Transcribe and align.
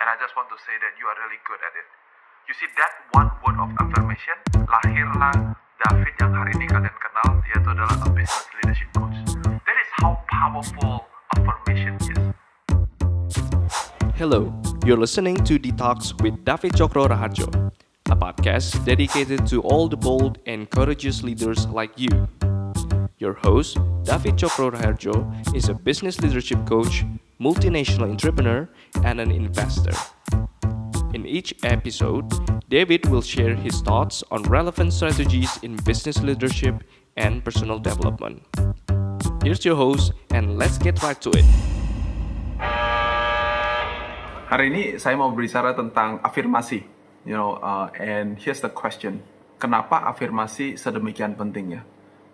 and 0.00 0.08
I 0.08 0.16
just 0.16 0.32
want 0.32 0.48
to 0.48 0.56
say 0.64 0.72
that 0.80 0.96
you 0.96 1.04
are 1.12 1.16
really 1.20 1.36
good 1.44 1.60
at 1.60 1.76
it. 1.76 1.84
You 2.48 2.56
see 2.56 2.64
that 2.80 2.92
one 3.12 3.28
word 3.44 3.60
of 3.60 3.68
affirmation, 3.84 4.32
lahirlah 4.64 5.52
David 5.76 6.16
yang 6.16 6.32
hari 6.32 6.56
ini 6.56 6.64
kalian 6.72 6.96
kenal, 6.96 7.44
yaitu 7.52 7.68
adalah 7.68 8.00
a 8.00 8.08
business 8.08 8.48
leadership 8.56 8.88
coach. 8.96 9.12
That 9.44 9.76
is 9.76 9.90
how 10.00 10.16
powerful 10.32 11.04
affirmation 11.36 12.00
is. 12.00 12.16
Hello, 14.16 14.48
you're 14.88 14.96
listening 14.96 15.36
to 15.44 15.60
Detox 15.60 16.16
with 16.24 16.32
David 16.48 16.80
Chokro 16.80 17.04
Raharjo, 17.04 17.52
a 18.08 18.16
podcast 18.16 18.80
dedicated 18.88 19.44
to 19.52 19.60
all 19.60 19.84
the 19.84 20.00
bold 20.00 20.40
and 20.48 20.64
courageous 20.72 21.20
leaders 21.20 21.68
like 21.68 21.92
you. 22.00 22.08
Your 23.20 23.36
host, 23.36 23.76
David 24.08 24.40
Chokro 24.40 24.72
Raharjo, 24.72 25.28
is 25.52 25.68
a 25.68 25.76
business 25.76 26.24
leadership 26.24 26.64
coach, 26.64 27.04
multinational 27.40 28.12
entrepreneur, 28.12 28.68
and 29.02 29.18
an 29.18 29.32
investor. 29.32 29.96
In 31.16 31.24
each 31.24 31.56
episode, 31.64 32.28
David 32.68 33.08
will 33.08 33.24
share 33.24 33.56
his 33.56 33.80
thoughts 33.80 34.22
on 34.30 34.44
relevant 34.44 34.92
strategies 34.92 35.48
in 35.64 35.74
business 35.88 36.20
leadership 36.20 36.84
and 37.16 37.42
personal 37.42 37.80
development. 37.80 38.44
Here's 39.42 39.64
your 39.64 39.74
host, 39.74 40.12
and 40.30 40.60
let's 40.60 40.76
get 40.76 41.00
right 41.02 41.16
to 41.24 41.32
it. 41.32 41.48
Hari 44.50 44.66
ini 44.68 44.82
saya 45.00 45.16
mau 45.16 45.32
berbicara 45.32 45.72
tentang 45.72 46.20
afirmasi, 46.20 46.84
you 47.24 47.32
know, 47.32 47.56
uh, 47.64 47.88
and 47.96 48.36
here's 48.36 48.60
the 48.60 48.68
question: 48.68 49.24
Kenapa 49.56 50.04
afirmasi 50.12 50.76
sedemikian 50.76 51.40
pentingnya? 51.40 51.86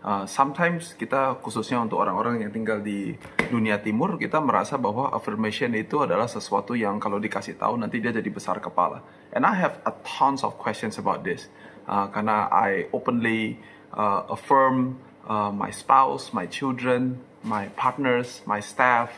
Uh, 0.06 0.22
sometimes 0.22 0.94
kita 0.94 1.34
khususnya 1.42 1.82
untuk 1.82 1.98
orang-orang 1.98 2.46
yang 2.46 2.54
tinggal 2.54 2.78
di 2.78 3.18
dunia 3.50 3.82
timur 3.82 4.14
kita 4.14 4.38
merasa 4.38 4.78
bahwa 4.78 5.10
affirmation 5.10 5.74
itu 5.74 5.98
adalah 5.98 6.30
sesuatu 6.30 6.78
yang 6.78 7.02
kalau 7.02 7.18
dikasih 7.18 7.58
tahu 7.58 7.74
nanti 7.74 7.98
dia 7.98 8.14
jadi 8.14 8.30
besar 8.30 8.62
kepala. 8.62 9.02
And 9.34 9.42
I 9.42 9.58
have 9.58 9.82
a 9.82 9.90
tons 10.06 10.46
of 10.46 10.62
questions 10.62 10.94
about 11.02 11.26
this 11.26 11.50
uh, 11.90 12.06
karena 12.14 12.46
I 12.54 12.86
openly 12.94 13.58
uh, 13.90 14.30
affirm 14.30 15.02
uh, 15.26 15.50
my 15.50 15.74
spouse, 15.74 16.30
my 16.30 16.46
children, 16.46 17.18
my 17.42 17.66
partners, 17.74 18.46
my 18.46 18.62
staff, 18.62 19.10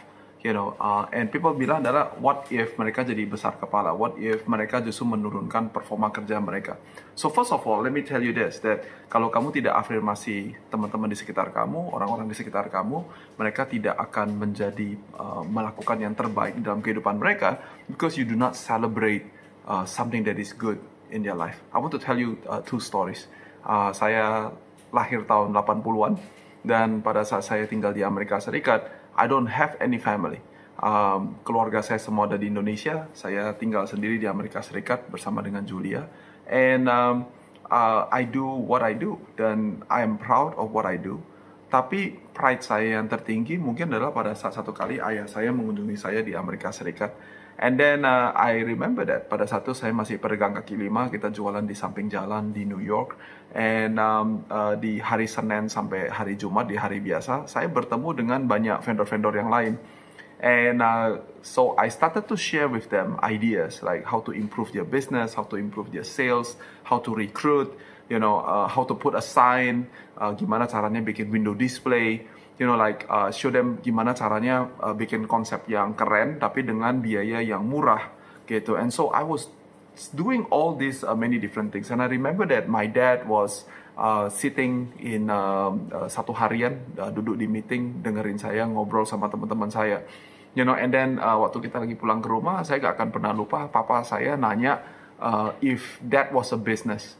you 0.42 0.54
know, 0.54 0.78
uh, 0.78 1.10
and 1.10 1.30
people 1.34 1.50
bilang 1.50 1.82
adalah 1.82 2.14
what 2.22 2.46
if 2.54 2.78
mereka 2.78 3.02
jadi 3.02 3.26
besar 3.26 3.58
kepala, 3.58 3.90
what 3.90 4.14
if 4.22 4.46
mereka 4.46 4.78
justru 4.78 5.10
menurunkan 5.10 5.74
performa 5.74 6.14
kerja 6.14 6.38
mereka. 6.38 6.78
So 7.18 7.26
first 7.26 7.50
of 7.50 7.66
all, 7.66 7.82
let 7.82 7.90
me 7.90 8.06
tell 8.06 8.22
you 8.22 8.30
this, 8.30 8.62
that 8.62 8.86
kalau 9.10 9.34
kamu 9.34 9.50
tidak 9.50 9.74
afirmasi 9.74 10.54
teman-teman 10.70 11.10
di 11.10 11.18
sekitar 11.18 11.50
kamu, 11.50 11.90
orang-orang 11.90 12.30
di 12.30 12.38
sekitar 12.38 12.70
kamu, 12.70 13.02
mereka 13.34 13.66
tidak 13.66 13.98
akan 13.98 14.38
menjadi 14.38 14.94
uh, 15.18 15.42
melakukan 15.42 15.98
yang 15.98 16.14
terbaik 16.14 16.54
dalam 16.62 16.78
kehidupan 16.78 17.18
mereka 17.18 17.58
because 17.90 18.14
you 18.14 18.22
do 18.22 18.38
not 18.38 18.54
celebrate 18.54 19.26
uh, 19.66 19.82
something 19.82 20.22
that 20.22 20.38
is 20.38 20.54
good 20.54 20.78
in 21.10 21.26
their 21.26 21.34
life. 21.34 21.58
I 21.74 21.82
want 21.82 21.90
to 21.98 22.00
tell 22.00 22.14
you 22.14 22.38
uh, 22.46 22.62
two 22.62 22.78
stories. 22.78 23.26
Uh, 23.66 23.90
saya 23.90 24.54
lahir 24.94 25.26
tahun 25.26 25.50
80-an 25.50 26.14
dan 26.62 27.00
pada 27.02 27.22
saat 27.22 27.46
saya 27.46 27.64
tinggal 27.66 27.94
di 27.94 28.02
Amerika 28.02 28.38
Serikat, 28.42 28.97
I 29.18 29.26
don't 29.26 29.50
have 29.50 29.74
any 29.82 29.98
family. 29.98 30.38
Um, 30.78 31.42
keluarga 31.42 31.82
saya 31.82 31.98
semua 31.98 32.30
ada 32.30 32.38
di 32.38 32.46
Indonesia. 32.46 33.10
Saya 33.10 33.50
tinggal 33.58 33.90
sendiri 33.90 34.14
di 34.14 34.30
Amerika 34.30 34.62
Serikat 34.62 35.10
bersama 35.10 35.42
dengan 35.42 35.66
Julia. 35.66 36.06
And 36.46 36.86
um, 36.86 37.26
uh, 37.66 38.06
I 38.14 38.22
do 38.22 38.46
what 38.46 38.86
I 38.86 38.94
do 38.94 39.18
dan 39.34 39.82
I 39.90 40.06
am 40.06 40.22
proud 40.22 40.54
of 40.54 40.70
what 40.70 40.86
I 40.86 40.94
do. 40.94 41.18
Tapi 41.68 42.16
pride 42.32 42.62
saya 42.64 42.96
yang 42.96 43.10
tertinggi 43.10 43.60
mungkin 43.60 43.92
adalah 43.92 44.14
pada 44.14 44.32
saat 44.32 44.56
satu 44.56 44.72
kali 44.72 45.02
ayah 45.02 45.28
saya 45.28 45.52
mengunjungi 45.52 45.96
saya 45.98 46.22
di 46.22 46.32
Amerika 46.32 46.70
Serikat. 46.70 47.12
And 47.58 47.74
then 47.74 48.06
uh, 48.06 48.30
I 48.38 48.62
remember 48.62 49.02
that 49.10 49.26
pada 49.26 49.42
saat 49.42 49.66
itu 49.66 49.74
saya 49.74 49.90
masih 49.90 50.22
pedagang 50.22 50.54
kaki 50.54 50.78
lima, 50.78 51.10
kita 51.10 51.34
jualan 51.34 51.66
di 51.66 51.74
samping 51.74 52.06
jalan 52.06 52.54
di 52.54 52.62
New 52.62 52.78
York. 52.78 53.18
And 53.50 53.98
um, 53.98 54.46
uh, 54.46 54.78
di 54.78 55.02
hari 55.02 55.26
Senin 55.26 55.66
sampai 55.66 56.06
hari 56.06 56.38
Jumat 56.38 56.70
di 56.70 56.78
hari 56.78 57.02
biasa, 57.02 57.50
saya 57.50 57.66
bertemu 57.66 58.08
dengan 58.14 58.40
banyak 58.46 58.78
vendor-vendor 58.78 59.34
yang 59.34 59.50
lain. 59.50 59.74
And 60.38 60.78
uh, 60.78 61.18
so 61.42 61.74
I 61.74 61.90
started 61.90 62.30
to 62.30 62.38
share 62.38 62.70
with 62.70 62.94
them 62.94 63.18
ideas 63.26 63.82
like 63.82 64.06
how 64.06 64.22
to 64.22 64.30
improve 64.30 64.70
their 64.70 64.86
business, 64.86 65.34
how 65.34 65.42
to 65.50 65.58
improve 65.58 65.90
their 65.90 66.06
sales, 66.06 66.54
how 66.86 67.02
to 67.02 67.10
recruit, 67.10 67.74
you 68.08 68.18
know, 68.18 68.40
uh, 68.40 68.66
how 68.68 68.84
to 68.84 68.96
put 68.96 69.14
a 69.14 69.22
sign, 69.22 69.88
uh, 70.16 70.32
gimana 70.32 70.64
caranya 70.64 71.04
bikin 71.04 71.28
window 71.28 71.52
display, 71.52 72.24
you 72.58 72.66
know 72.66 72.74
like 72.74 73.06
uh, 73.06 73.30
show 73.30 73.48
them 73.48 73.78
gimana 73.80 74.12
caranya 74.12 74.66
uh, 74.82 74.92
bikin 74.92 75.30
konsep 75.30 75.64
yang 75.70 75.94
keren 75.94 76.42
tapi 76.42 76.66
dengan 76.66 76.98
biaya 76.98 77.38
yang 77.40 77.64
murah 77.64 78.10
gitu. 78.50 78.74
And 78.74 78.90
so 78.90 79.14
I 79.14 79.22
was 79.22 79.46
doing 80.10 80.46
all 80.50 80.74
these 80.74 81.06
uh, 81.06 81.14
many 81.14 81.38
different 81.38 81.70
things. 81.70 81.90
And 81.94 82.02
I 82.02 82.10
remember 82.10 82.44
that 82.50 82.66
my 82.66 82.90
dad 82.90 83.26
was 83.30 83.64
uh, 83.94 84.26
sitting 84.28 84.90
in 84.98 85.30
uh, 85.30 85.70
uh, 85.70 86.08
satu 86.10 86.34
harian 86.34 86.82
uh, 86.98 87.14
duduk 87.14 87.38
di 87.38 87.46
meeting 87.46 88.02
dengerin 88.02 88.38
saya 88.38 88.66
ngobrol 88.66 89.06
sama 89.06 89.30
teman-teman 89.30 89.70
saya. 89.70 90.02
You 90.58 90.66
know 90.66 90.74
and 90.74 90.90
then 90.90 91.22
uh, 91.22 91.38
waktu 91.38 91.70
kita 91.70 91.78
lagi 91.78 91.94
pulang 91.94 92.18
ke 92.18 92.26
rumah 92.26 92.66
saya 92.66 92.82
gak 92.82 92.98
akan 92.98 93.08
pernah 93.14 93.30
lupa 93.30 93.70
papa 93.70 94.02
saya 94.02 94.34
nanya 94.34 94.82
uh, 95.22 95.54
if 95.62 96.02
that 96.02 96.34
was 96.34 96.50
a 96.50 96.58
business 96.58 97.14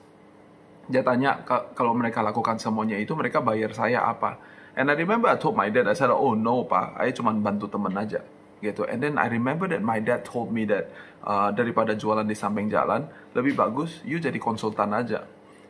dia 0.89 1.05
tanya 1.05 1.45
kalau 1.77 1.93
mereka 1.93 2.25
lakukan 2.25 2.57
semuanya 2.57 2.97
itu 2.97 3.13
mereka 3.13 3.45
bayar 3.45 3.71
saya 3.77 4.03
apa 4.09 4.41
And 4.79 4.87
I 4.87 4.95
remember 4.95 5.27
I 5.27 5.35
told 5.35 5.59
my 5.59 5.67
dad, 5.75 5.91
I 5.91 5.95
said, 5.99 6.07
oh 6.07 6.39
no 6.39 6.63
pak, 6.63 6.95
saya 7.03 7.11
cuma 7.11 7.35
bantu 7.35 7.67
temen 7.67 7.91
aja. 7.99 8.23
gitu. 8.63 8.87
And 8.87 9.03
then 9.03 9.19
I 9.19 9.27
remember 9.31 9.67
that 9.71 9.83
my 9.83 9.99
dad 10.03 10.27
told 10.27 10.51
me 10.51 10.67
that 10.71 10.91
uh, 11.23 11.51
daripada 11.55 11.95
jualan 11.95 12.27
di 12.27 12.35
samping 12.35 12.71
jalan, 12.71 13.07
lebih 13.35 13.55
bagus 13.59 14.03
you 14.03 14.19
jadi 14.19 14.37
konsultan 14.39 14.95
aja. 14.95 15.27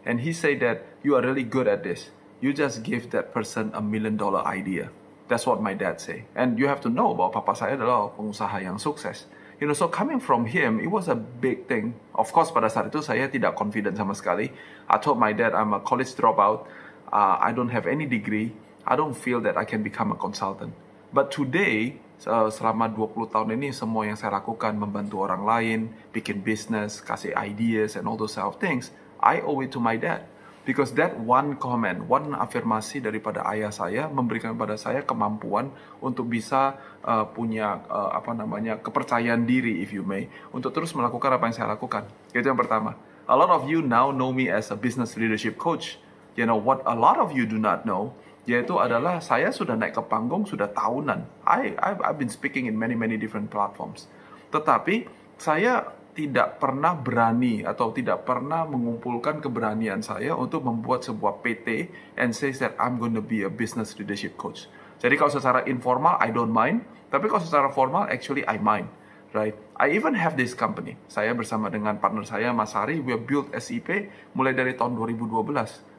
And 0.09 0.25
he 0.25 0.33
said 0.33 0.61
that 0.65 0.89
you 1.05 1.17
are 1.17 1.25
really 1.25 1.45
good 1.45 1.69
at 1.69 1.84
this. 1.84 2.12
You 2.41 2.55
just 2.55 2.87
give 2.87 3.11
that 3.12 3.34
person 3.34 3.75
a 3.75 3.83
million 3.83 4.17
dollar 4.17 4.47
idea. 4.47 4.95
That's 5.28 5.45
what 5.45 5.61
my 5.61 5.77
dad 5.77 6.01
say. 6.01 6.25
And 6.33 6.57
you 6.57 6.71
have 6.73 6.81
to 6.87 6.91
know 6.93 7.12
bahwa 7.12 7.43
papa 7.43 7.53
saya 7.53 7.77
adalah 7.77 8.09
pengusaha 8.17 8.65
yang 8.65 8.81
sukses. 8.81 9.28
You 9.59 9.67
know, 9.67 9.75
so 9.75 9.89
coming 9.89 10.21
from 10.21 10.47
him, 10.47 10.79
it 10.79 10.87
was 10.87 11.09
a 11.09 11.19
big 11.19 11.67
thing. 11.67 11.99
Of 12.15 12.31
course, 12.31 12.55
pada 12.55 12.71
saat 12.71 12.95
itu 12.95 13.03
saya 13.03 13.27
tidak 13.27 13.59
confident 13.59 13.99
sama 13.99 14.15
sekali. 14.15 14.55
I 14.87 14.97
told 15.03 15.19
my 15.19 15.35
dad 15.35 15.51
I'm 15.51 15.75
a 15.75 15.83
college 15.83 16.15
dropout. 16.15 16.71
Uh, 17.11 17.43
I 17.43 17.51
don't 17.51 17.75
have 17.75 17.91
any 17.91 18.07
degree. 18.07 18.55
I 18.87 18.95
don't 18.95 19.19
feel 19.19 19.43
that 19.43 19.59
I 19.59 19.67
can 19.67 19.83
become 19.83 20.15
a 20.15 20.19
consultant. 20.19 20.71
But 21.11 21.35
today, 21.35 21.99
selama 22.23 22.95
20 22.95 23.35
tahun 23.35 23.49
ini 23.59 23.75
semua 23.75 24.07
yang 24.07 24.15
saya 24.15 24.39
lakukan 24.39 24.79
membantu 24.79 25.27
orang 25.27 25.43
lain, 25.43 25.79
bikin 26.15 26.39
bisnis, 26.39 27.03
kasih 27.03 27.35
ideas 27.35 27.99
and 27.99 28.07
all 28.07 28.15
those 28.15 28.39
sort 28.39 28.47
of 28.47 28.63
things, 28.63 28.95
I 29.19 29.43
owe 29.43 29.59
it 29.59 29.75
to 29.75 29.83
my 29.83 29.99
dad. 29.99 30.23
Because 30.69 30.93
that 31.01 31.17
one 31.17 31.56
comment, 31.56 32.05
one 32.05 32.37
afirmasi 32.37 33.01
daripada 33.01 33.41
ayah 33.56 33.73
saya 33.73 34.05
memberikan 34.05 34.53
pada 34.53 34.77
saya 34.77 35.01
kemampuan 35.01 35.73
untuk 36.05 36.29
bisa 36.29 36.77
uh, 37.01 37.25
punya 37.25 37.81
uh, 37.89 38.12
apa 38.12 38.37
namanya 38.37 38.77
kepercayaan 38.77 39.49
diri, 39.49 39.81
if 39.81 39.97
you 39.97 40.05
may, 40.05 40.28
untuk 40.53 40.77
terus 40.77 40.93
melakukan 40.93 41.33
apa 41.33 41.49
yang 41.49 41.57
saya 41.57 41.73
lakukan. 41.73 42.05
Itu 42.37 42.45
yang 42.45 42.61
pertama. 42.61 43.01
A 43.25 43.33
lot 43.33 43.49
of 43.49 43.65
you 43.65 43.81
now 43.81 44.12
know 44.12 44.28
me 44.28 44.53
as 44.53 44.69
a 44.69 44.77
business 44.77 45.17
leadership 45.17 45.57
coach. 45.57 45.97
You 46.37 46.45
know 46.45 46.61
what 46.61 46.84
a 46.84 46.93
lot 46.93 47.17
of 47.17 47.33
you 47.33 47.49
do 47.49 47.57
not 47.57 47.89
know 47.89 48.12
yaitu 48.49 48.81
adalah 48.81 49.21
saya 49.21 49.53
sudah 49.53 49.77
naik 49.77 49.93
ke 49.93 50.03
panggung 50.09 50.49
sudah 50.49 50.73
tahunan. 50.73 51.45
I 51.45 51.77
I've, 51.77 52.01
I've 52.01 52.19
been 52.21 52.33
speaking 52.33 52.65
in 52.65 52.81
many 52.81 52.97
many 52.97 53.21
different 53.21 53.53
platforms. 53.53 54.09
Tetapi 54.49 55.05
saya 55.37 55.84
tidak 56.19 56.59
pernah 56.59 56.99
berani 56.99 57.62
atau 57.62 57.95
tidak 57.95 58.27
pernah 58.27 58.67
mengumpulkan 58.67 59.39
keberanian 59.39 60.03
saya 60.03 60.34
untuk 60.34 60.67
membuat 60.67 61.06
sebuah 61.06 61.39
PT 61.47 61.95
and 62.19 62.34
say 62.34 62.51
that 62.59 62.75
I'm 62.75 62.99
going 62.99 63.15
to 63.15 63.23
be 63.23 63.47
a 63.47 63.53
business 63.53 63.95
leadership 63.95 64.34
coach. 64.34 64.67
Jadi 64.99 65.15
kalau 65.15 65.31
secara 65.31 65.62
informal 65.71 66.19
I 66.19 66.34
don't 66.34 66.51
mind, 66.51 66.83
tapi 67.07 67.31
kalau 67.31 67.39
secara 67.39 67.71
formal 67.71 68.11
actually 68.11 68.43
I 68.51 68.59
mind. 68.59 68.91
Right? 69.31 69.55
I 69.78 69.95
even 69.95 70.19
have 70.19 70.34
this 70.34 70.59
company. 70.59 70.99
Saya 71.07 71.37
bersama 71.39 71.71
dengan 71.71 72.01
partner 72.03 72.27
saya 72.27 72.51
Mas 72.51 72.75
Ari, 72.75 72.98
we 72.98 73.15
built 73.15 73.54
SIP 73.54 74.10
mulai 74.34 74.57
dari 74.57 74.75
tahun 74.75 74.98
2012. 74.98 75.54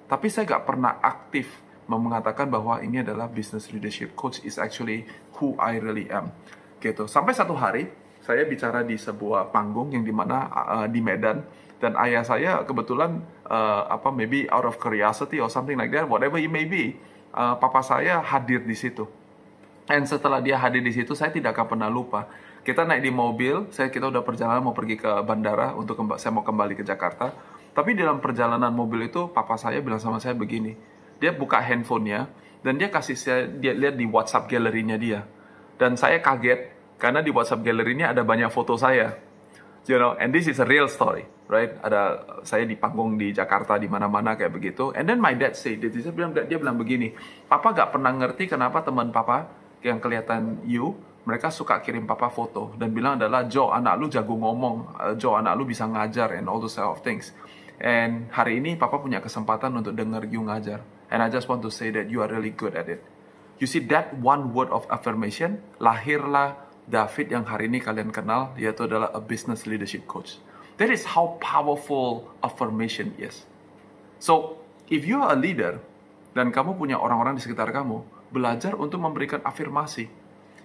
Tapi 0.09 0.27
saya 0.27 0.43
nggak 0.49 0.65
pernah 0.67 0.99
aktif 0.99 1.47
mengatakan 1.87 2.51
bahwa 2.51 2.83
ini 2.83 3.01
adalah 3.01 3.31
business 3.31 3.71
leadership 3.71 4.13
coach 4.19 4.43
is 4.43 4.59
actually 4.59 5.07
who 5.39 5.55
I 5.61 5.79
really 5.79 6.11
am. 6.11 6.35
Gitu. 6.83 7.07
Sampai 7.07 7.37
satu 7.37 7.55
hari 7.55 7.87
saya 8.29 8.45
bicara 8.45 8.85
di 8.85 8.93
sebuah 8.93 9.49
panggung 9.49 9.89
yang 9.89 10.05
di 10.05 10.13
mana 10.13 10.45
uh, 10.53 10.85
di 10.85 11.01
Medan 11.01 11.41
dan 11.81 11.97
ayah 11.97 12.21
saya 12.21 12.61
kebetulan 12.61 13.25
uh, 13.49 13.89
apa 13.89 14.13
maybe 14.13 14.45
out 14.53 14.69
of 14.69 14.77
curiosity 14.77 15.41
or 15.41 15.49
something 15.49 15.73
like 15.73 15.89
that 15.89 16.05
whatever 16.05 16.37
it 16.37 16.45
may 16.45 16.69
be 16.69 16.93
uh, 17.33 17.57
papa 17.57 17.81
saya 17.81 18.21
hadir 18.21 18.61
di 18.61 18.77
situ. 18.77 19.09
Dan 19.89 20.05
setelah 20.05 20.37
dia 20.37 20.61
hadir 20.61 20.85
di 20.85 20.93
situ 20.93 21.17
saya 21.17 21.33
tidak 21.33 21.57
akan 21.57 21.73
pernah 21.73 21.89
lupa. 21.89 22.29
Kita 22.61 22.85
naik 22.85 23.01
di 23.01 23.09
mobil 23.09 23.73
saya 23.73 23.89
kita 23.89 24.05
udah 24.13 24.21
perjalanan 24.21 24.61
mau 24.61 24.77
pergi 24.77 25.01
ke 25.01 25.09
bandara 25.25 25.73
untuk 25.73 25.97
saya 26.21 26.29
mau 26.29 26.45
kembali 26.45 26.77
ke 26.77 26.85
Jakarta. 26.85 27.33
Tapi 27.73 27.97
dalam 27.97 28.21
perjalanan 28.21 28.69
mobil 28.69 29.09
itu 29.09 29.25
papa 29.33 29.57
saya 29.57 29.81
bilang 29.81 29.97
sama 29.97 30.21
saya 30.21 30.37
begini. 30.37 30.77
Dia 31.17 31.33
buka 31.33 31.57
handphonenya 31.57 32.29
dan 32.61 32.77
dia 32.77 32.93
kasih 32.93 33.17
saya 33.17 33.49
dia 33.49 33.73
lihat 33.73 33.97
di 33.97 34.05
WhatsApp 34.05 34.45
galerinya 34.45 34.93
dia. 34.93 35.25
Dan 35.81 35.97
saya 35.97 36.21
kaget 36.21 36.78
karena 36.99 37.23
di 37.23 37.31
WhatsApp 37.31 37.63
galerinya 37.63 38.11
ada 38.11 38.21
banyak 38.21 38.51
foto 38.51 38.75
saya 38.75 39.29
you 39.89 39.97
know, 39.97 40.13
and 40.21 40.29
this 40.29 40.45
is 40.45 40.61
a 40.61 40.67
real 40.69 40.85
story, 40.85 41.25
right? 41.49 41.73
Ada 41.81 42.21
saya 42.45 42.63
di 42.69 42.77
panggung 42.77 43.17
di 43.17 43.33
Jakarta 43.33 43.81
di 43.81 43.89
mana-mana 43.89 44.37
kayak 44.37 44.53
begitu. 44.53 44.93
And 44.93 45.09
then 45.09 45.17
my 45.17 45.33
dad 45.33 45.57
say, 45.57 45.81
dia, 45.81 45.89
bilang 46.13 46.37
dia 46.37 46.57
bilang 46.61 46.77
begini, 46.77 47.09
papa 47.49 47.73
gak 47.73 47.97
pernah 47.97 48.13
ngerti 48.13 48.53
kenapa 48.53 48.85
teman 48.85 49.09
papa 49.09 49.49
yang 49.81 49.97
kelihatan 49.97 50.61
you 50.67 50.93
mereka 51.25 51.49
suka 51.53 51.81
kirim 51.81 52.09
papa 52.09 52.31
foto 52.31 52.73
dan 52.79 52.89
bilang 52.89 53.19
adalah 53.19 53.45
Joe 53.45 53.73
anak 53.73 53.97
lu 54.01 54.07
jago 54.09 54.33
ngomong, 54.37 54.75
uh, 54.97 55.13
Joe 55.17 55.41
anak 55.41 55.57
lu 55.57 55.65
bisa 55.65 55.85
ngajar 55.89 56.37
and 56.37 56.45
all 56.45 56.61
those 56.61 56.77
sort 56.77 56.89
of 56.89 57.01
things. 57.01 57.33
And 57.81 58.29
hari 58.29 58.61
ini 58.61 58.77
papa 58.77 59.01
punya 59.01 59.17
kesempatan 59.23 59.73
untuk 59.73 59.97
denger 59.97 60.29
you 60.29 60.45
ngajar. 60.45 60.85
And 61.09 61.25
I 61.25 61.33
just 61.33 61.49
want 61.49 61.65
to 61.65 61.73
say 61.73 61.89
that 61.97 62.13
you 62.13 62.21
are 62.21 62.29
really 62.29 62.53
good 62.53 62.77
at 62.77 62.85
it. 62.85 63.01
You 63.57 63.65
see 63.65 63.83
that 63.91 64.15
one 64.21 64.53
word 64.55 64.69
of 64.69 64.85
affirmation 64.87 65.59
lahirlah 65.81 66.68
David 66.89 67.29
yang 67.29 67.45
hari 67.45 67.69
ini 67.69 67.77
kalian 67.77 68.09
kenal 68.09 68.57
yaitu 68.57 68.89
adalah 68.89 69.13
a 69.13 69.21
business 69.21 69.69
leadership 69.69 70.09
coach. 70.09 70.41
That 70.81 70.89
is 70.89 71.05
how 71.13 71.37
powerful 71.37 72.33
affirmation 72.41 73.13
is. 73.21 73.45
So, 74.17 74.57
if 74.89 75.05
you 75.05 75.21
are 75.21 75.37
a 75.37 75.39
leader 75.39 75.77
dan 76.33 76.49
kamu 76.49 76.81
punya 76.81 76.97
orang-orang 76.97 77.37
di 77.37 77.45
sekitar 77.45 77.69
kamu, 77.69 78.01
belajar 78.33 78.73
untuk 78.73 79.01
memberikan 79.05 79.41
afirmasi. 79.45 80.09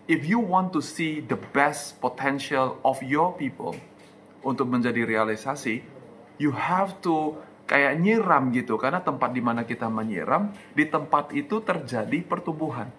If 0.04 0.24
you 0.28 0.40
want 0.40 0.72
to 0.76 0.80
see 0.84 1.24
the 1.24 1.36
best 1.52 2.00
potential 2.00 2.80
of 2.84 3.00
your 3.04 3.32
people 3.36 3.76
untuk 4.44 4.68
menjadi 4.68 5.04
realisasi, 5.04 5.80
you 6.36 6.52
have 6.52 7.00
to 7.00 7.36
kayak 7.64 7.96
nyiram 7.96 8.52
gitu 8.52 8.76
karena 8.76 9.00
tempat 9.00 9.32
di 9.32 9.40
mana 9.40 9.64
kita 9.64 9.88
menyiram 9.88 10.52
di 10.76 10.84
tempat 10.84 11.32
itu 11.32 11.64
terjadi 11.64 12.20
pertumbuhan. 12.24 12.92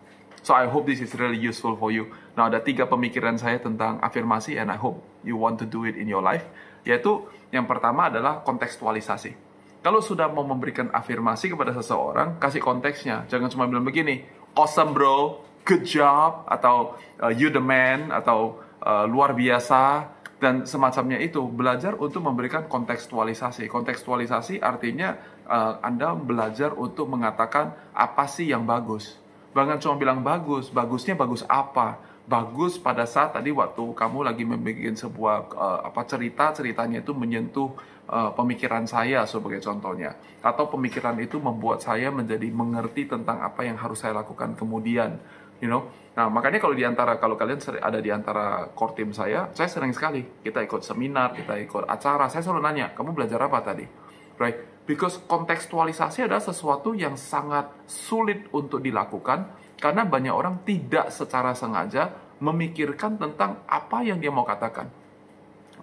So 0.46 0.54
I 0.54 0.70
hope 0.70 0.86
this 0.86 1.02
is 1.02 1.10
really 1.18 1.42
useful 1.42 1.74
for 1.74 1.90
you. 1.90 2.14
Nah, 2.38 2.54
ada 2.54 2.62
tiga 2.62 2.86
pemikiran 2.86 3.34
saya 3.34 3.58
tentang 3.58 3.98
afirmasi 3.98 4.62
and 4.62 4.70
I 4.70 4.78
hope 4.78 5.02
you 5.26 5.42
want 5.42 5.58
to 5.58 5.66
do 5.66 5.90
it 5.90 5.98
in 5.98 6.06
your 6.06 6.22
life. 6.22 6.46
Yaitu 6.86 7.26
yang 7.50 7.66
pertama 7.66 8.14
adalah 8.14 8.46
kontekstualisasi. 8.46 9.34
Kalau 9.82 10.06
sudah 10.06 10.30
mau 10.30 10.46
memberikan 10.46 10.94
afirmasi 10.94 11.50
kepada 11.50 11.74
seseorang, 11.74 12.38
kasih 12.38 12.62
konteksnya. 12.62 13.26
Jangan 13.26 13.50
cuma 13.50 13.66
bilang 13.66 13.90
begini, 13.90 14.22
awesome 14.54 14.94
bro, 14.94 15.42
good 15.66 15.82
job, 15.82 16.46
atau 16.46 16.94
uh, 17.26 17.34
you 17.34 17.50
the 17.50 17.62
man, 17.62 18.14
atau 18.14 18.62
uh, 18.86 19.10
luar 19.10 19.34
biasa, 19.34 20.14
dan 20.38 20.70
semacamnya 20.70 21.18
itu 21.26 21.42
belajar 21.42 21.98
untuk 21.98 22.22
memberikan 22.22 22.70
kontekstualisasi. 22.70 23.66
Kontekstualisasi 23.66 24.62
artinya 24.62 25.18
uh, 25.50 25.82
Anda 25.82 26.14
belajar 26.14 26.78
untuk 26.78 27.10
mengatakan 27.10 27.74
apa 27.98 28.30
sih 28.30 28.54
yang 28.54 28.62
bagus. 28.70 29.25
Jangan 29.56 29.80
cuma 29.80 29.96
bilang 29.96 30.20
bagus, 30.20 30.68
bagusnya 30.68 31.16
bagus 31.16 31.48
apa? 31.48 31.96
Bagus 32.28 32.76
pada 32.76 33.08
saat 33.08 33.32
tadi 33.32 33.56
waktu 33.56 33.96
kamu 33.96 34.28
lagi 34.28 34.44
membuat 34.44 35.00
sebuah 35.00 35.36
uh, 35.56 35.80
apa 35.88 36.04
cerita, 36.04 36.52
ceritanya 36.52 37.00
itu 37.00 37.16
menyentuh 37.16 37.72
uh, 38.12 38.36
pemikiran 38.36 38.84
saya 38.84 39.24
sebagai 39.24 39.64
contohnya. 39.64 40.20
Atau 40.44 40.68
pemikiran 40.68 41.16
itu 41.24 41.40
membuat 41.40 41.80
saya 41.80 42.12
menjadi 42.12 42.52
mengerti 42.52 43.08
tentang 43.08 43.40
apa 43.40 43.64
yang 43.64 43.80
harus 43.80 44.04
saya 44.04 44.20
lakukan 44.20 44.60
kemudian 44.60 45.16
you 45.64 45.72
know. 45.72 45.88
Nah, 46.16 46.28
makanya 46.28 46.60
kalau 46.60 46.76
di 46.76 46.84
antara 46.84 47.16
kalau 47.16 47.40
kalian 47.40 47.60
ada 47.80 48.00
di 48.00 48.12
antara 48.12 48.72
core 48.76 48.96
team 49.00 49.16
saya, 49.16 49.52
saya 49.56 49.68
sering 49.72 49.96
sekali 49.96 50.24
kita 50.44 50.64
ikut 50.64 50.84
seminar, 50.84 51.32
kita 51.32 51.60
ikut 51.64 51.88
acara, 51.88 52.28
saya 52.28 52.44
selalu 52.44 52.60
nanya, 52.64 52.88
kamu 52.96 53.12
belajar 53.16 53.40
apa 53.40 53.60
tadi? 53.64 53.88
Right? 54.36 54.75
Because 54.86 55.18
kontekstualisasi 55.26 56.30
adalah 56.30 56.46
sesuatu 56.46 56.94
yang 56.94 57.18
sangat 57.18 57.74
sulit 57.90 58.46
untuk 58.54 58.86
dilakukan 58.86 59.50
karena 59.82 60.06
banyak 60.06 60.30
orang 60.30 60.62
tidak 60.62 61.10
secara 61.10 61.58
sengaja 61.58 62.14
memikirkan 62.38 63.18
tentang 63.18 63.66
apa 63.66 64.06
yang 64.06 64.22
dia 64.22 64.30
mau 64.30 64.46
katakan. 64.46 64.86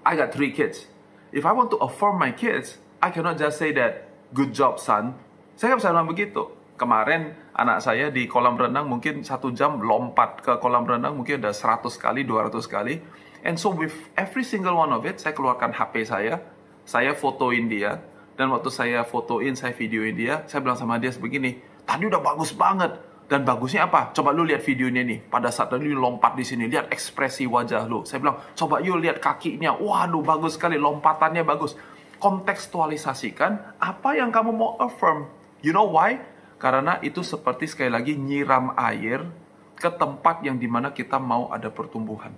I 0.06 0.14
got 0.14 0.30
three 0.30 0.54
kids. 0.54 0.86
If 1.34 1.42
I 1.42 1.50
want 1.50 1.74
to 1.74 1.78
affirm 1.82 2.22
my 2.22 2.30
kids, 2.30 2.78
I 3.02 3.10
cannot 3.10 3.42
just 3.42 3.58
say 3.58 3.74
that, 3.74 4.06
good 4.30 4.54
job 4.54 4.78
son. 4.78 5.18
Saya 5.58 5.74
nggak 5.74 5.80
bisa 5.82 5.90
bilang 5.90 6.10
begitu 6.10 6.42
kemarin 6.82 7.38
anak 7.54 7.78
saya 7.78 8.10
di 8.10 8.26
kolam 8.26 8.58
renang 8.58 8.90
mungkin 8.90 9.22
satu 9.22 9.54
jam 9.54 9.78
lompat 9.78 10.42
ke 10.42 10.52
kolam 10.58 10.82
renang 10.82 11.14
mungkin 11.14 11.38
ada 11.38 11.54
100 11.54 11.86
kali, 11.94 12.26
200 12.26 12.58
kali. 12.66 12.98
And 13.46 13.54
so 13.54 13.70
with 13.70 13.94
every 14.18 14.42
single 14.42 14.74
one 14.78 14.90
of 14.90 15.06
it, 15.06 15.22
saya 15.22 15.30
keluarkan 15.30 15.70
HP 15.70 16.06
saya, 16.06 16.42
saya 16.82 17.14
fotoin 17.14 17.70
dia, 17.70 18.02
dan 18.36 18.48
waktu 18.48 18.70
saya 18.72 19.04
fotoin, 19.04 19.52
saya 19.54 19.76
videoin 19.76 20.16
dia, 20.16 20.44
saya 20.48 20.64
bilang 20.64 20.78
sama 20.78 20.96
dia 20.96 21.12
sebegini, 21.12 21.60
tadi 21.84 22.08
udah 22.08 22.20
bagus 22.20 22.56
banget, 22.56 22.96
dan 23.32 23.48
bagusnya 23.48 23.88
apa? 23.88 24.12
Coba 24.12 24.28
lu 24.36 24.44
lihat 24.44 24.60
videonya 24.60 25.00
nih. 25.08 25.24
Pada 25.24 25.48
saat 25.48 25.72
lu 25.72 25.96
lompat 25.96 26.36
di 26.36 26.44
sini, 26.44 26.68
lihat 26.68 26.92
ekspresi 26.92 27.48
wajah 27.48 27.88
lu. 27.88 28.04
Saya 28.04 28.20
bilang, 28.20 28.36
coba 28.52 28.84
yuk 28.84 29.00
lihat 29.00 29.24
kakinya. 29.24 29.72
Waduh, 29.72 30.20
bagus 30.20 30.60
sekali. 30.60 30.76
Lompatannya 30.76 31.40
bagus. 31.40 31.72
Kontekstualisasikan 32.20 33.80
apa 33.80 34.20
yang 34.20 34.28
kamu 34.28 34.52
mau 34.52 34.76
affirm. 34.76 35.32
You 35.64 35.72
know 35.72 35.88
why? 35.88 36.20
Karena 36.60 37.00
itu 37.00 37.24
seperti 37.24 37.72
sekali 37.72 37.88
lagi 37.88 38.20
nyiram 38.20 38.76
air 38.76 39.24
ke 39.80 39.88
tempat 39.88 40.44
yang 40.44 40.60
di 40.60 40.68
mana 40.68 40.92
kita 40.92 41.16
mau 41.16 41.48
ada 41.48 41.72
pertumbuhan. 41.72 42.36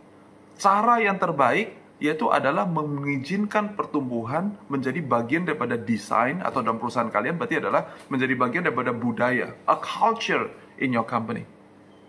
Cara 0.56 1.02
yang 1.02 1.18
terbaik 1.18 1.74
yaitu 2.02 2.26
adalah 2.30 2.66
mengizinkan 2.66 3.78
pertumbuhan 3.78 4.58
menjadi 4.66 4.98
bagian 4.98 5.46
daripada 5.46 5.78
desain 5.78 6.42
atau 6.42 6.60
dalam 6.60 6.82
perusahaan 6.82 7.10
kalian 7.10 7.38
berarti 7.38 7.62
adalah 7.62 7.94
menjadi 8.10 8.34
bagian 8.34 8.62
daripada 8.66 8.90
budaya, 8.90 9.54
a 9.70 9.76
culture 9.78 10.50
in 10.82 10.90
your 10.90 11.06
company. 11.06 11.46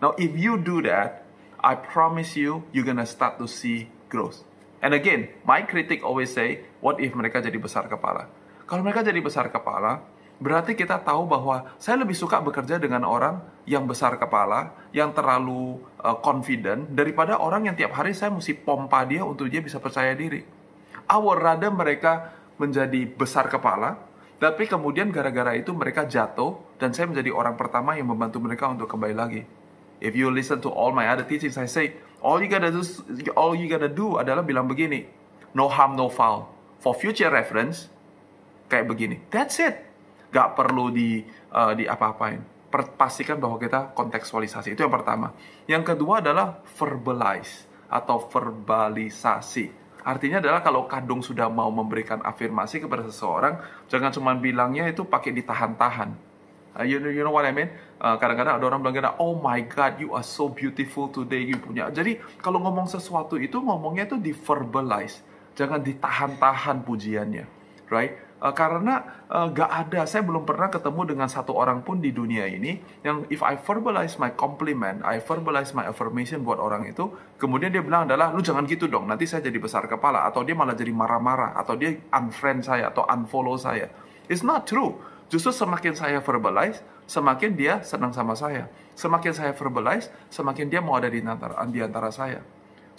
Now 0.02 0.18
if 0.18 0.34
you 0.34 0.58
do 0.58 0.82
that, 0.86 1.24
I 1.62 1.78
promise 1.78 2.34
you 2.38 2.66
you're 2.74 2.86
gonna 2.86 3.10
start 3.10 3.38
to 3.42 3.46
see 3.46 3.90
growth. 4.10 4.42
And 4.86 4.94
again, 4.94 5.34
my 5.46 5.66
critic 5.66 6.06
always 6.06 6.30
say, 6.30 6.62
what 6.78 7.02
if 7.02 7.14
mereka 7.18 7.42
jadi 7.42 7.58
besar 7.58 7.90
kepala? 7.90 8.30
Kalau 8.70 8.86
mereka 8.86 9.02
jadi 9.02 9.18
besar 9.22 9.50
kepala, 9.50 10.02
berarti 10.36 10.76
kita 10.76 11.00
tahu 11.00 11.28
bahwa 11.28 11.72
saya 11.80 12.04
lebih 12.04 12.16
suka 12.16 12.44
bekerja 12.44 12.76
dengan 12.76 13.08
orang 13.08 13.40
yang 13.64 13.88
besar 13.88 14.20
kepala, 14.20 14.76
yang 14.92 15.16
terlalu 15.16 15.80
uh, 16.04 16.18
confident 16.20 16.92
daripada 16.92 17.40
orang 17.40 17.72
yang 17.72 17.76
tiap 17.76 17.96
hari 17.96 18.12
saya 18.12 18.32
mesti 18.32 18.52
pompa 18.52 19.08
dia 19.08 19.24
untuk 19.24 19.48
dia 19.48 19.64
bisa 19.64 19.80
percaya 19.80 20.12
diri. 20.12 20.44
Would 21.06 21.40
rather 21.40 21.72
mereka 21.72 22.36
menjadi 22.60 23.08
besar 23.08 23.48
kepala, 23.48 23.96
tapi 24.42 24.68
kemudian 24.68 25.14
gara-gara 25.14 25.56
itu 25.56 25.72
mereka 25.72 26.04
jatuh 26.04 26.60
dan 26.82 26.92
saya 26.92 27.08
menjadi 27.08 27.32
orang 27.32 27.56
pertama 27.56 27.96
yang 27.96 28.12
membantu 28.12 28.44
mereka 28.44 28.68
untuk 28.68 28.92
kembali 28.92 29.16
lagi. 29.16 29.42
If 30.04 30.12
you 30.20 30.28
listen 30.28 30.60
to 30.68 30.70
all 30.70 30.92
my 30.92 31.08
other 31.08 31.24
teachings, 31.24 31.56
I 31.56 31.72
say 31.72 31.96
all 32.20 32.44
you 32.44 32.52
gotta 32.52 32.74
do, 32.74 32.84
all 33.40 33.56
you 33.56 33.72
gotta 33.72 33.88
do 33.88 34.20
adalah 34.20 34.44
bilang 34.44 34.68
begini, 34.68 35.08
no 35.56 35.72
harm, 35.72 35.96
no 35.96 36.12
foul. 36.12 36.52
For 36.84 36.92
future 36.92 37.32
reference, 37.32 37.88
kayak 38.68 38.92
begini. 38.92 39.24
That's 39.32 39.58
it 39.63 39.95
gak 40.36 40.60
perlu 40.60 40.92
di 40.92 41.24
uh, 41.56 41.72
di 41.72 41.88
apa-apain. 41.88 42.44
Pastikan 42.75 43.39
bahwa 43.39 43.56
kita 43.56 43.96
kontekstualisasi. 43.96 44.75
Itu 44.75 44.84
yang 44.84 44.92
pertama. 44.92 45.32
Yang 45.63 45.96
kedua 45.96 46.20
adalah 46.20 46.60
verbalize 46.75 47.63
atau 47.88 48.27
verbalisasi. 48.27 49.72
Artinya 50.04 50.44
adalah 50.44 50.60
kalau 50.60 50.84
kandung 50.84 51.24
sudah 51.24 51.48
mau 51.48 51.72
memberikan 51.72 52.20
afirmasi 52.20 52.84
kepada 52.84 53.08
seseorang, 53.08 53.63
jangan 53.88 54.12
cuma 54.12 54.36
bilangnya 54.36 54.92
itu 54.92 55.08
pakai 55.08 55.32
ditahan-tahan. 55.32 56.13
Uh, 56.75 56.84
you, 56.84 57.00
know, 57.00 57.08
you 57.08 57.24
know 57.24 57.32
what 57.32 57.48
I 57.48 57.56
mean? 57.56 57.72
Uh, 57.96 58.20
kadang-kadang 58.20 58.60
ada 58.60 58.65
orang 58.68 58.84
bilang, 58.84 59.15
oh 59.24 59.39
my 59.39 59.63
God, 59.63 59.96
you 60.04 60.12
are 60.12 60.27
so 60.27 60.51
beautiful 60.51 61.08
today, 61.08 61.48
you 61.48 61.56
punya. 61.56 61.88
Jadi 61.88 62.20
kalau 62.44 62.60
ngomong 62.60 62.92
sesuatu 62.92 63.39
itu 63.39 63.56
ngomongnya 63.63 64.04
itu 64.12 64.20
di 64.20 64.36
verbalize, 64.36 65.24
jangan 65.56 65.80
ditahan-tahan 65.80 66.84
pujiannya, 66.84 67.48
right? 67.88 68.20
Uh, 68.36 68.51
karena 68.51 69.24
uh, 69.32 69.48
gak 69.48 69.72
ada, 69.88 70.04
saya 70.04 70.20
belum 70.20 70.44
pernah 70.44 70.68
ketemu 70.68 71.15
dengan 71.15 71.32
satu 71.32 71.56
orang 71.56 71.80
pun 71.88 72.04
di 72.04 72.12
dunia 72.12 72.44
ini 72.44 72.84
yang 73.00 73.24
if 73.32 73.39
I 73.39 73.56
verbalize 73.56 74.20
my 74.20 74.36
compliment, 74.36 75.00
I 75.08 75.24
verbalize 75.24 75.72
my 75.72 75.88
affirmation 75.88 76.44
buat 76.44 76.60
orang 76.60 76.84
itu, 76.84 77.15
kemudian 77.39 77.72
dia 77.72 77.80
bilang 77.80 78.04
adalah 78.12 78.36
lu 78.36 78.44
jangan 78.44 78.68
gitu 78.68 78.92
dong, 78.92 79.08
nanti 79.08 79.24
saya 79.24 79.39
jadi 79.39 79.56
besar 79.56 79.88
kepala 79.88 80.27
atau 80.27 80.44
dia 80.44 80.51
malah 80.51 80.75
jadi 80.75 80.92
marah-marah 80.92 81.56
atau 81.56 81.80
dia 81.80 81.96
unfriend 82.12 82.68
saya 82.68 82.92
atau 82.92 83.08
unfollow 83.08 83.56
saya. 83.56 83.88
It's 84.27 84.44
not 84.44 84.68
true. 84.68 85.00
Justru 85.32 85.56
semakin 85.56 85.96
saya 85.96 86.20
verbalize, 86.20 86.84
semakin 87.08 87.56
dia 87.56 87.82
senang 87.88 88.12
sama 88.12 88.36
saya. 88.36 88.68
Semakin 89.00 89.32
saya 89.32 89.51
verbalize, 89.56 90.12
semakin 90.27 90.68
dia 90.68 90.84
mau 90.84 91.00
ada 91.00 91.08
di 91.08 91.24
antara, 91.24 91.56
di 91.72 91.80
antara 91.80 92.12
saya. 92.12 92.44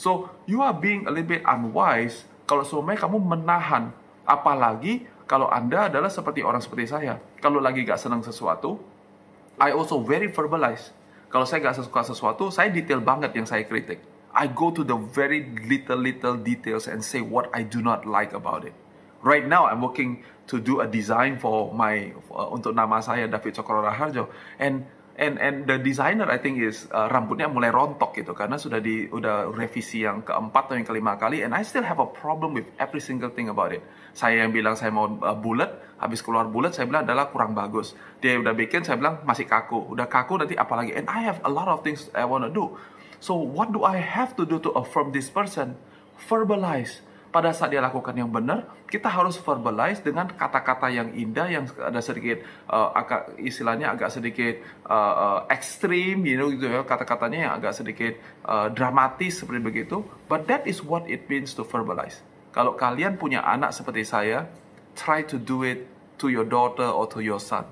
So, 0.01 0.29
you 0.45 0.61
are 0.61 0.77
being 0.77 1.09
a 1.09 1.13
little 1.13 1.29
bit 1.29 1.45
unwise 1.45 2.25
kalau 2.49 2.65
semuanya 2.65 3.05
kamu 3.05 3.21
menahan. 3.21 3.93
Apalagi 4.27 5.07
kalau 5.27 5.51
Anda 5.51 5.91
adalah 5.91 6.07
seperti 6.07 6.47
orang 6.47 6.63
seperti 6.63 6.87
saya. 6.87 7.19
Kalau 7.43 7.59
lagi 7.59 7.83
gak 7.83 7.99
senang 7.99 8.23
sesuatu, 8.23 8.79
I 9.59 9.75
also 9.75 9.99
very 9.99 10.31
verbalize. 10.31 10.95
Kalau 11.27 11.43
saya 11.43 11.59
gak 11.67 11.83
suka 11.83 12.07
sesuatu, 12.07 12.55
saya 12.55 12.71
detail 12.71 13.03
banget 13.03 13.35
yang 13.35 13.45
saya 13.45 13.67
kritik. 13.67 13.99
I 14.31 14.47
go 14.47 14.71
to 14.71 14.87
the 14.87 14.95
very 14.95 15.49
little 15.67 15.99
little 15.99 16.37
details 16.39 16.87
and 16.87 17.03
say 17.03 17.25
what 17.25 17.51
I 17.51 17.67
do 17.67 17.83
not 17.83 18.07
like 18.07 18.37
about 18.37 18.69
it. 18.69 18.77
Right 19.25 19.43
now, 19.43 19.67
I'm 19.67 19.83
working 19.83 20.23
to 20.47 20.61
do 20.61 20.85
a 20.85 20.87
design 20.87 21.41
for 21.41 21.73
my 21.75 22.15
uh, 22.31 22.53
untuk 22.53 22.77
nama 22.77 23.03
saya 23.03 23.27
David 23.27 23.57
Cokro 23.59 23.83
Raharjo, 23.83 24.31
and 24.61 24.87
and 25.17 25.41
and 25.41 25.65
the 25.65 25.81
designer 25.81 26.29
I 26.29 26.37
think 26.37 26.61
is 26.61 26.85
uh, 26.93 27.09
rambutnya 27.09 27.49
mulai 27.49 27.73
rontok 27.73 28.13
gitu 28.21 28.37
karena 28.37 28.61
sudah 28.61 28.85
di 28.85 29.09
udah 29.09 29.49
revisi 29.49 30.05
yang 30.05 30.21
keempat 30.21 30.69
atau 30.69 30.77
yang 30.77 30.85
kelima 30.85 31.17
kali 31.17 31.41
and 31.41 31.57
I 31.57 31.65
still 31.65 31.85
have 31.85 31.97
a 31.97 32.09
problem 32.09 32.53
with 32.53 32.69
every 32.77 33.01
single 33.01 33.33
thing 33.33 33.49
about 33.49 33.73
it. 33.73 33.81
Saya 34.13 34.45
yang 34.45 34.53
bilang 34.53 34.77
saya 34.77 34.93
mau 34.93 35.09
uh, 35.09 35.37
bulat, 35.37 35.73
habis 35.97 36.21
keluar 36.21 36.49
bulat 36.49 36.77
saya 36.77 36.85
bilang 36.85 37.09
adalah 37.09 37.33
kurang 37.33 37.57
bagus. 37.57 37.97
Dia 38.21 38.37
udah 38.37 38.53
bikin 38.53 38.85
saya 38.85 39.01
bilang 39.01 39.25
masih 39.25 39.49
kaku. 39.49 39.89
Udah 39.89 40.05
kaku 40.05 40.37
nanti 40.37 40.55
apalagi 40.57 40.93
and 40.93 41.09
I 41.09 41.25
have 41.25 41.41
a 41.45 41.51
lot 41.51 41.69
of 41.69 41.81
things 41.81 42.13
I 42.13 42.29
wanna 42.29 42.53
do. 42.53 42.77
So 43.19 43.33
what 43.41 43.73
do 43.73 43.89
I 43.89 43.97
have 43.97 44.37
to 44.37 44.45
do 44.45 44.61
to 44.69 44.71
affirm 44.77 45.17
this 45.17 45.33
person? 45.33 45.81
Verbalize 46.29 47.01
pada 47.31 47.53
saat 47.53 47.75
dia 47.75 47.83
lakukan 47.83 48.15
yang 48.17 48.31
benar, 48.33 48.65
kita 48.89 49.11
harus 49.11 49.37
verbalize 49.37 50.01
dengan 50.01 50.31
kata-kata 50.31 50.89
yang 50.89 51.13
indah 51.13 51.47
yang 51.51 51.65
ada 51.83 52.01
sedikit 52.01 52.41
uh, 52.71 52.95
agak 52.97 53.37
istilahnya 53.43 53.93
agak 53.93 54.15
sedikit 54.15 54.63
uh, 54.89 54.95
uh, 54.95 55.41
ekstrim, 55.53 56.25
you 56.25 56.39
know 56.39 56.49
gitu 56.49 56.71
ya 56.71 56.87
kata-katanya 56.87 57.39
yang 57.51 57.53
agak 57.59 57.77
sedikit 57.77 58.13
uh, 58.47 58.73
dramatis 58.73 59.43
seperti 59.43 59.61
begitu. 59.61 60.01
But 60.31 60.49
that 60.49 60.65
is 60.65 60.81
what 60.81 61.05
it 61.11 61.29
means 61.29 61.53
to 61.59 61.67
verbalize. 61.67 62.23
Kalau 62.57 62.73
kalian 62.73 63.21
punya 63.21 63.45
anak 63.45 63.77
seperti 63.77 64.09
saya, 64.09 64.49
try 64.97 65.21
to 65.29 65.37
do 65.37 65.61
it 65.61 65.85
to 66.17 66.33
your 66.33 66.49
daughter 66.49 66.89
or 66.89 67.05
to 67.13 67.21
your 67.21 67.43
son. 67.43 67.69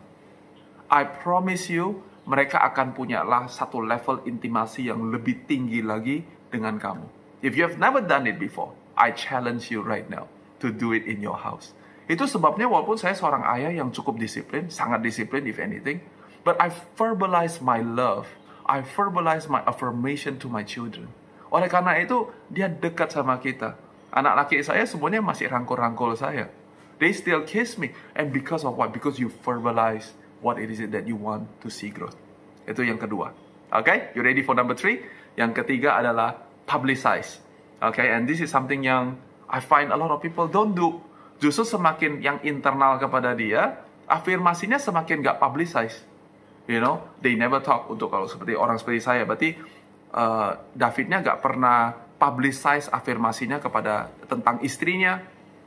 I 0.93 1.09
promise 1.09 1.73
you, 1.73 2.05
mereka 2.29 2.61
akan 2.61 2.93
punya 2.93 3.25
lah 3.25 3.49
satu 3.49 3.81
level 3.81 4.25
intimasi 4.29 4.93
yang 4.93 5.09
lebih 5.09 5.49
tinggi 5.49 5.81
lagi 5.81 6.21
dengan 6.53 6.77
kamu. 6.77 7.07
If 7.45 7.57
you 7.57 7.65
have 7.65 7.77
never 7.77 8.05
done 8.05 8.29
it 8.29 8.37
before, 8.41 8.73
I 8.95 9.15
challenge 9.15 9.71
you 9.71 9.83
right 9.83 10.07
now 10.07 10.31
to 10.63 10.71
do 10.71 10.95
it 10.95 11.07
in 11.07 11.21
your 11.21 11.37
house. 11.37 11.75
Itu 12.05 12.29
sebabnya 12.29 12.69
walaupun 12.69 13.01
saya 13.01 13.17
seorang 13.17 13.45
ayah 13.57 13.73
yang 13.73 13.89
cukup 13.89 14.21
disiplin, 14.21 14.69
sangat 14.69 15.01
disiplin 15.01 15.49
if 15.49 15.57
anything, 15.57 16.05
but 16.45 16.55
I 16.61 16.69
verbalize 16.97 17.65
my 17.65 17.81
love, 17.81 18.29
I 18.69 18.85
verbalize 18.85 19.49
my 19.49 19.65
affirmation 19.65 20.37
to 20.45 20.53
my 20.53 20.65
children. 20.65 21.09
Oleh 21.49 21.71
karena 21.71 21.97
itu, 21.97 22.29
dia 22.53 22.69
dekat 22.69 23.15
sama 23.15 23.41
kita. 23.41 23.79
Anak 24.13 24.47
laki 24.47 24.61
saya 24.63 24.85
semuanya 24.85 25.25
masih 25.25 25.49
rangkul-rangkul 25.49 26.15
saya. 26.15 26.51
They 27.03 27.11
still 27.11 27.43
kiss 27.43 27.75
me. 27.81 27.91
And 28.15 28.31
because 28.31 28.63
of 28.63 28.79
what? 28.79 28.95
Because 28.95 29.19
you 29.19 29.31
verbalize 29.43 30.15
what 30.39 30.61
it 30.61 30.71
is 30.71 30.79
that 30.85 31.07
you 31.09 31.19
want 31.19 31.51
to 31.65 31.69
see 31.73 31.91
growth. 31.91 32.15
Itu 32.69 32.87
yang 32.87 33.01
kedua. 33.01 33.35
Okay, 33.75 34.15
you 34.15 34.23
ready 34.23 34.45
for 34.47 34.55
number 34.55 34.77
three? 34.79 35.03
Yang 35.35 35.65
ketiga 35.65 35.99
adalah 35.99 36.47
publicize. 36.63 37.43
Okay, 37.93 38.17
and 38.17 38.25
this 38.25 38.41
is 38.41 38.49
something 38.49 38.81
yang 38.81 39.21
I 39.45 39.61
find 39.61 39.93
a 39.93 39.99
lot 39.99 40.09
of 40.09 40.25
people 40.25 40.49
don't 40.49 40.73
do. 40.73 41.05
Justru 41.37 41.77
semakin 41.77 42.25
yang 42.25 42.41
internal 42.41 42.97
kepada 42.97 43.37
dia, 43.37 43.85
afirmasinya 44.09 44.81
semakin 44.81 45.21
gak 45.21 45.37
publicize. 45.37 46.01
You 46.65 46.81
know, 46.81 47.05
they 47.21 47.37
never 47.37 47.61
talk 47.61 47.93
untuk 47.93 48.09
kalau 48.09 48.25
seperti 48.25 48.57
orang 48.57 48.81
seperti 48.81 49.05
saya. 49.05 49.29
Berarti 49.29 49.53
uh, 50.17 50.57
Davidnya 50.73 51.21
gak 51.21 51.45
pernah 51.45 51.93
publicize 52.17 52.89
afirmasinya 52.89 53.61
kepada 53.61 54.09
tentang 54.25 54.65
istrinya, 54.65 55.21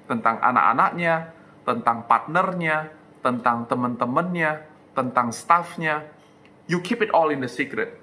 tentang 0.09 0.41
anak-anaknya, 0.41 1.37
tentang 1.61 2.09
partnernya, 2.09 2.89
tentang 3.21 3.69
teman-temannya, 3.69 4.51
tentang 4.97 5.29
staffnya. 5.29 6.01
You 6.65 6.81
keep 6.81 7.05
it 7.05 7.13
all 7.13 7.29
in 7.29 7.45
the 7.45 7.51
secret. 7.51 8.01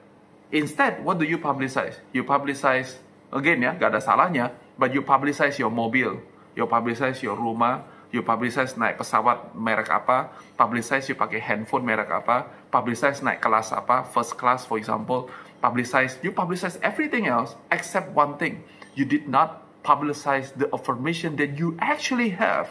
Instead, 0.55 1.03
what 1.03 1.19
do 1.19 1.27
you 1.27 1.43
publicize? 1.43 1.99
You 2.15 2.23
publicize 2.23 3.03
again 3.35 3.61
ya, 3.61 3.75
gak 3.75 3.93
ada 3.93 4.01
salahnya, 4.01 4.55
but 4.79 4.95
you 4.95 5.03
publicize 5.03 5.59
your 5.59 5.71
mobil, 5.71 6.23
you 6.55 6.65
publicize 6.65 7.21
your 7.21 7.35
rumah, 7.35 7.83
you 8.15 8.23
publicize 8.23 8.79
naik 8.79 8.95
pesawat 8.95 9.59
merek 9.59 9.91
apa, 9.91 10.31
publicize 10.55 11.11
you 11.11 11.19
pakai 11.19 11.43
handphone 11.43 11.83
merek 11.83 12.09
apa, 12.15 12.47
publicize 12.71 13.19
naik 13.27 13.43
kelas 13.43 13.75
apa, 13.75 14.07
first 14.07 14.39
class 14.39 14.63
for 14.63 14.79
example, 14.79 15.27
publicize, 15.59 16.15
you 16.23 16.31
publicize 16.31 16.79
everything 16.87 17.27
else 17.27 17.59
except 17.75 18.15
one 18.15 18.39
thing. 18.39 18.63
You 18.95 19.03
did 19.03 19.27
not 19.27 19.67
publicize 19.83 20.55
the 20.55 20.71
affirmation 20.71 21.35
that 21.43 21.59
you 21.59 21.75
actually 21.83 22.31
have 22.39 22.71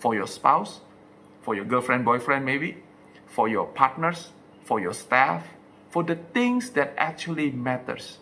for 0.00 0.16
your 0.16 0.26
spouse, 0.26 0.80
for 1.44 1.52
your 1.54 1.68
girlfriend, 1.68 2.08
boyfriend 2.08 2.48
maybe, 2.48 2.80
for 3.28 3.48
your 3.48 3.68
partners, 3.68 4.32
for 4.64 4.80
your 4.80 4.96
staff, 4.96 5.44
for 5.92 6.02
the 6.02 6.16
things 6.32 6.70
that 6.72 6.96
actually 6.96 7.52
matters. 7.52 8.18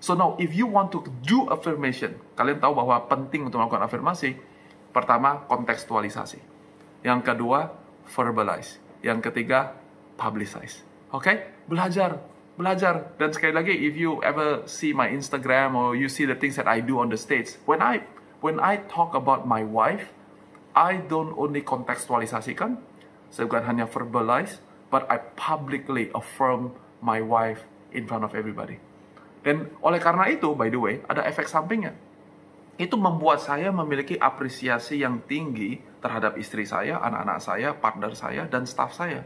So 0.00 0.16
now, 0.16 0.32
if 0.40 0.56
you 0.56 0.64
want 0.64 0.88
to 0.96 1.04
do 1.28 1.44
affirmation, 1.52 2.16
kalian 2.32 2.56
tahu 2.56 2.72
bahwa 2.72 3.04
penting 3.04 3.44
untuk 3.44 3.60
melakukan 3.60 3.84
afirmasi. 3.84 4.32
Pertama, 4.96 5.44
kontekstualisasi. 5.44 6.40
Yang 7.04 7.20
kedua, 7.28 7.76
verbalize. 8.08 8.80
Yang 9.04 9.28
ketiga, 9.28 9.76
publicize. 10.16 10.80
Oke? 11.12 11.24
Okay? 11.24 11.36
Belajar. 11.68 12.16
Belajar. 12.56 13.12
Dan 13.20 13.30
sekali 13.36 13.52
lagi, 13.52 13.76
if 13.76 13.92
you 13.92 14.24
ever 14.24 14.64
see 14.64 14.96
my 14.96 15.08
Instagram 15.12 15.76
or 15.76 15.92
you 15.92 16.08
see 16.08 16.24
the 16.24 16.36
things 16.36 16.56
that 16.56 16.68
I 16.68 16.80
do 16.80 16.96
on 16.96 17.12
the 17.12 17.20
stage, 17.20 17.60
when 17.68 17.84
I 17.84 18.04
when 18.40 18.56
I 18.56 18.80
talk 18.88 19.12
about 19.12 19.44
my 19.44 19.60
wife, 19.60 20.12
I 20.72 21.04
don't 21.04 21.36
only 21.36 21.60
kontekstualisasikan, 21.60 22.80
saya 23.28 23.44
bukan 23.46 23.64
hanya 23.68 23.84
verbalize, 23.84 24.64
but 24.88 25.04
I 25.12 25.20
publicly 25.36 26.08
affirm 26.16 26.72
my 27.04 27.20
wife 27.20 27.68
in 27.92 28.08
front 28.08 28.24
of 28.24 28.32
everybody. 28.32 28.80
Dan 29.40 29.72
oleh 29.80 30.00
karena 30.00 30.28
itu, 30.28 30.52
by 30.52 30.68
the 30.68 30.80
way, 30.80 30.94
ada 31.08 31.24
efek 31.24 31.48
sampingnya. 31.48 31.96
Itu 32.80 32.96
membuat 32.96 33.44
saya 33.44 33.68
memiliki 33.72 34.16
apresiasi 34.16 35.00
yang 35.00 35.20
tinggi 35.24 35.80
terhadap 36.00 36.40
istri 36.40 36.64
saya, 36.64 36.96
anak-anak 37.00 37.38
saya, 37.40 37.68
partner 37.76 38.12
saya, 38.16 38.48
dan 38.48 38.64
staff 38.64 38.96
saya. 38.96 39.24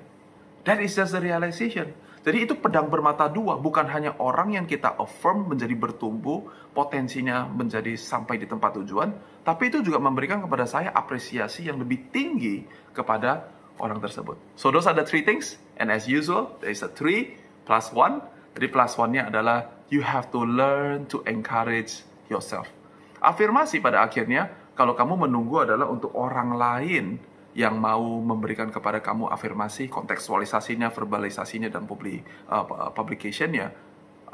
That 0.66 0.82
is 0.82 0.96
just 0.96 1.14
the 1.14 1.22
realization. 1.22 1.94
Jadi 2.24 2.48
itu 2.48 2.56
pedang 2.56 2.88
bermata 2.88 3.28
dua, 3.28 3.60
bukan 3.60 3.84
hanya 3.84 4.16
orang 4.16 4.56
yang 4.56 4.64
kita 4.64 4.96
affirm 4.96 5.44
menjadi 5.44 5.76
bertumbuh, 5.76 6.48
potensinya 6.72 7.44
menjadi 7.44 8.00
sampai 8.00 8.40
di 8.40 8.48
tempat 8.48 8.80
tujuan, 8.80 9.12
tapi 9.44 9.68
itu 9.68 9.84
juga 9.84 10.00
memberikan 10.00 10.40
kepada 10.40 10.64
saya 10.64 10.88
apresiasi 10.96 11.68
yang 11.68 11.76
lebih 11.76 12.08
tinggi 12.08 12.64
kepada 12.96 13.52
orang 13.76 14.00
tersebut. 14.00 14.40
So 14.56 14.72
those 14.72 14.88
are 14.88 14.96
the 14.96 15.04
three 15.04 15.20
things, 15.20 15.60
and 15.76 15.92
as 15.92 16.08
usual, 16.08 16.56
there 16.64 16.72
is 16.72 16.80
a 16.80 16.88
three 16.88 17.36
plus 17.68 17.92
one. 17.92 18.24
Jadi 18.54 18.66
plus 18.70 18.94
one-nya 18.94 19.28
adalah 19.28 19.84
you 19.90 20.00
have 20.06 20.30
to 20.30 20.42
learn 20.42 21.10
to 21.10 21.20
encourage 21.26 22.06
yourself. 22.30 22.70
Afirmasi 23.18 23.82
pada 23.82 24.06
akhirnya, 24.06 24.50
kalau 24.78 24.94
kamu 24.94 25.26
menunggu 25.26 25.66
adalah 25.66 25.90
untuk 25.90 26.14
orang 26.14 26.54
lain 26.54 27.18
yang 27.54 27.78
mau 27.78 28.02
memberikan 28.18 28.70
kepada 28.70 28.98
kamu 28.98 29.30
afirmasi, 29.30 29.86
kontekstualisasinya, 29.86 30.90
verbalisasinya, 30.90 31.70
dan 31.70 31.86
publi, 31.86 32.18
uh, 32.50 32.90
publicationnya, 32.90 33.70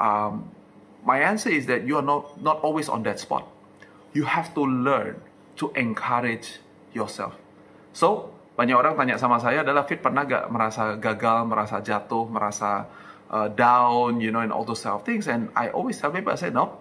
um, 0.01 0.49
my 1.05 1.21
answer 1.21 1.53
is 1.53 1.69
that 1.69 1.85
you 1.85 1.97
are 1.97 2.05
not 2.05 2.37
not 2.41 2.61
always 2.65 2.89
on 2.89 3.05
that 3.05 3.21
spot. 3.21 3.45
You 4.17 4.25
have 4.25 4.51
to 4.57 4.65
learn 4.65 5.21
to 5.61 5.69
encourage 5.77 6.59
yourself. 6.97 7.37
So 7.93 8.33
banyak 8.57 8.75
orang 8.75 8.93
tanya 8.97 9.15
sama 9.15 9.37
saya 9.39 9.63
adalah 9.63 9.87
Fit 9.87 10.01
pernah 10.03 10.27
gak 10.27 10.49
merasa 10.51 10.97
gagal, 10.97 11.47
merasa 11.47 11.79
jatuh, 11.79 12.27
merasa 12.27 12.89
uh, 13.31 13.47
down, 13.47 14.19
you 14.19 14.29
know, 14.29 14.43
and 14.43 14.51
all 14.51 14.67
those 14.67 14.85
of 14.85 15.07
things. 15.07 15.25
And 15.27 15.49
I 15.55 15.71
always 15.71 15.97
tell 15.97 16.11
people, 16.11 16.31
I 16.31 16.35
say, 16.35 16.51
no, 16.51 16.77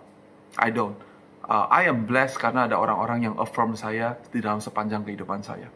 I 0.58 0.70
don't. 0.70 0.98
Uh, 1.46 1.66
I 1.70 1.86
am 1.86 2.06
blessed 2.06 2.38
karena 2.38 2.66
ada 2.70 2.76
orang-orang 2.78 3.30
yang 3.30 3.34
affirm 3.38 3.74
saya 3.74 4.18
di 4.30 4.42
dalam 4.42 4.58
sepanjang 4.62 5.02
kehidupan 5.06 5.42
saya. 5.42 5.70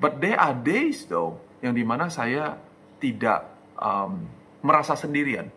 But 0.00 0.18
there 0.24 0.40
are 0.40 0.56
days 0.56 1.04
though, 1.06 1.38
yang 1.60 1.76
di 1.76 1.84
mana 1.84 2.08
saya 2.08 2.56
tidak 2.98 3.46
um, 3.76 4.26
merasa 4.64 4.96
sendirian, 4.96 5.52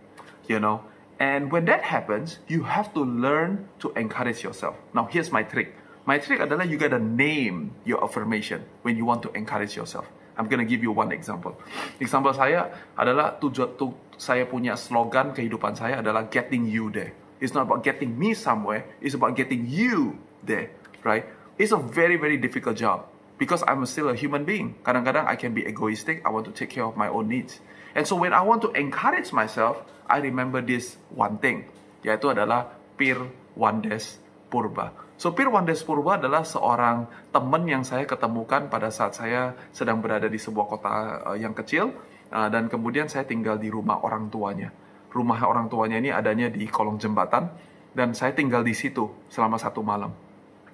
you 0.45 0.59
know. 0.59 0.83
And 1.17 1.49
when 1.53 1.65
that 1.71 1.87
happens, 1.87 2.43
you 2.51 2.67
have 2.67 2.91
to 2.97 3.01
learn 3.01 3.69
to 3.79 3.95
encourage 3.95 4.43
yourself. 4.43 4.75
Now, 4.91 5.07
here's 5.07 5.31
my 5.31 5.45
trick. 5.45 5.77
My 6.03 6.19
trick 6.19 6.43
adalah 6.43 6.67
you 6.67 6.75
gotta 6.75 6.99
name 6.99 7.71
your 7.87 8.03
affirmation 8.03 8.67
when 8.83 8.99
you 8.99 9.07
want 9.07 9.23
to 9.23 9.31
encourage 9.31 9.79
yourself. 9.79 10.03
I'm 10.35 10.51
gonna 10.51 10.67
give 10.67 10.83
you 10.83 10.91
one 10.91 11.15
example. 11.15 11.55
Example 12.03 12.35
saya 12.35 12.73
adalah 12.99 13.39
tujuan 13.39 13.79
tu, 13.79 13.95
saya 14.17 14.45
punya 14.47 14.77
slogan 14.77 15.33
kehidupan 15.33 15.77
saya 15.77 15.99
adalah 15.99 16.27
getting 16.29 16.67
you 16.67 16.89
there. 16.93 17.13
It's 17.43 17.51
not 17.51 17.67
about 17.67 17.83
getting 17.83 18.15
me 18.15 18.31
somewhere. 18.37 18.87
It's 19.03 19.17
about 19.17 19.35
getting 19.35 19.67
you 19.67 20.15
there, 20.45 20.71
right? 21.03 21.27
It's 21.59 21.75
a 21.75 21.81
very 21.81 22.15
very 22.15 22.39
difficult 22.39 22.79
job 22.79 23.09
because 23.35 23.61
I'm 23.67 23.83
still 23.85 24.09
a 24.09 24.17
human 24.17 24.47
being. 24.47 24.79
Kadang-kadang 24.87 25.27
I 25.27 25.35
can 25.35 25.51
be 25.51 25.67
egoistic. 25.67 26.23
I 26.23 26.31
want 26.31 26.47
to 26.47 26.53
take 26.55 26.71
care 26.71 26.87
of 26.87 26.95
my 26.95 27.11
own 27.11 27.27
needs. 27.27 27.59
And 27.93 28.07
so 28.07 28.17
when 28.17 28.33
I 28.33 28.41
want 28.41 28.63
to 28.65 28.73
encourage 28.73 29.29
myself, 29.35 29.83
I 30.09 30.23
remember 30.23 30.63
this 30.63 30.97
one 31.13 31.37
thing, 31.37 31.69
yaitu 32.01 32.33
adalah 32.33 32.73
Pir 32.97 33.19
Wandes 33.53 34.17
Purba. 34.49 35.03
So 35.17 35.31
Pirwandes 35.31 35.85
Purba 35.85 36.17
adalah 36.17 36.43
seorang 36.43 37.05
teman 37.29 37.63
yang 37.69 37.85
saya 37.85 38.03
ketemukan 38.03 38.67
pada 38.67 38.89
saat 38.89 39.13
saya 39.15 39.53
sedang 39.71 40.01
berada 40.01 40.25
di 40.25 40.41
sebuah 40.41 40.65
kota 40.67 40.91
uh, 41.31 41.37
yang 41.37 41.53
kecil 41.53 41.93
uh, 42.33 42.49
dan 42.49 42.65
kemudian 42.67 43.05
saya 43.05 43.29
tinggal 43.29 43.61
di 43.61 43.69
rumah 43.69 44.01
orang 44.01 44.33
tuanya. 44.33 44.73
Rumah 45.13 45.45
orang 45.45 45.69
tuanya 45.69 46.01
ini 46.01 46.09
adanya 46.09 46.49
di 46.49 46.65
kolong 46.65 46.97
jembatan 46.97 47.53
dan 47.93 48.17
saya 48.17 48.33
tinggal 48.33 48.65
di 48.65 48.73
situ 48.73 49.29
selama 49.29 49.61
satu 49.61 49.85
malam. 49.85 50.09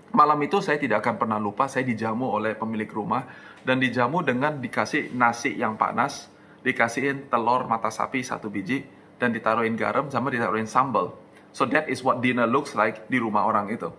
Malam 0.10 0.40
itu 0.42 0.58
saya 0.64 0.80
tidak 0.82 1.06
akan 1.06 1.22
pernah 1.22 1.38
lupa 1.38 1.70
saya 1.70 1.86
dijamu 1.86 2.26
oleh 2.34 2.58
pemilik 2.58 2.90
rumah 2.90 3.30
dan 3.62 3.78
dijamu 3.78 4.26
dengan 4.26 4.58
dikasih 4.58 5.14
nasi 5.14 5.54
yang 5.54 5.78
panas, 5.78 6.32
dikasihin 6.66 7.30
telur 7.30 7.70
mata 7.70 7.94
sapi 7.94 8.26
satu 8.26 8.50
biji, 8.50 8.82
dan 9.22 9.36
ditaruhin 9.36 9.78
garam 9.78 10.10
sama 10.10 10.34
ditaruhin 10.34 10.66
sambal. 10.66 11.14
So 11.54 11.70
that 11.70 11.92
is 11.92 12.02
what 12.02 12.24
dinner 12.26 12.50
looks 12.50 12.74
like 12.74 13.06
di 13.06 13.22
rumah 13.22 13.46
orang 13.46 13.70
itu. 13.70 13.92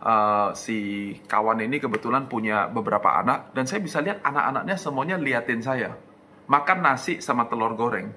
Uh, 0.00 0.56
si 0.56 1.12
kawan 1.28 1.60
ini 1.60 1.76
kebetulan 1.76 2.24
punya 2.24 2.70
beberapa 2.72 3.20
anak, 3.20 3.52
dan 3.52 3.68
saya 3.68 3.84
bisa 3.84 4.00
lihat 4.00 4.24
anak-anaknya 4.24 4.76
semuanya 4.80 5.16
liatin 5.20 5.60
saya. 5.60 5.92
Makan 6.50 6.82
nasi 6.82 7.22
sama 7.22 7.46
telur 7.46 7.78
goreng. 7.78 8.10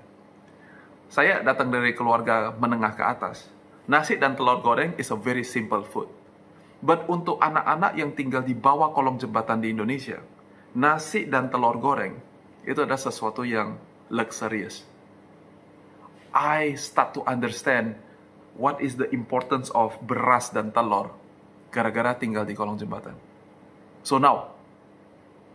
Saya 1.05 1.45
datang 1.45 1.69
dari 1.69 1.93
keluarga 1.93 2.49
menengah 2.49 2.97
ke 2.97 3.05
atas. 3.05 3.45
Nasi 3.85 4.17
dan 4.17 4.33
telur 4.33 4.57
goreng 4.65 4.97
is 4.97 5.13
a 5.13 5.17
very 5.21 5.45
simple 5.45 5.85
food. 5.85 6.09
But 6.81 7.05
untuk 7.05 7.37
anak-anak 7.37 7.93
yang 7.93 8.17
tinggal 8.17 8.41
di 8.41 8.57
bawah 8.57 8.89
kolong 8.89 9.21
jembatan 9.21 9.61
di 9.61 9.69
Indonesia, 9.69 10.17
nasi 10.73 11.29
dan 11.29 11.53
telur 11.53 11.77
goreng 11.77 12.17
itu 12.65 12.81
adalah 12.81 12.97
sesuatu 12.97 13.45
yang 13.45 13.77
luxurious. 14.09 14.81
I 16.33 16.73
start 16.73 17.13
to 17.13 17.21
understand 17.29 17.93
what 18.57 18.81
is 18.81 18.97
the 18.97 19.13
importance 19.13 19.69
of 19.77 19.93
beras 20.01 20.49
dan 20.49 20.73
telur 20.73 21.13
gara-gara 21.69 22.17
tinggal 22.17 22.49
di 22.49 22.57
kolong 22.57 22.81
jembatan. 22.81 23.13
So 24.01 24.17
now, 24.17 24.57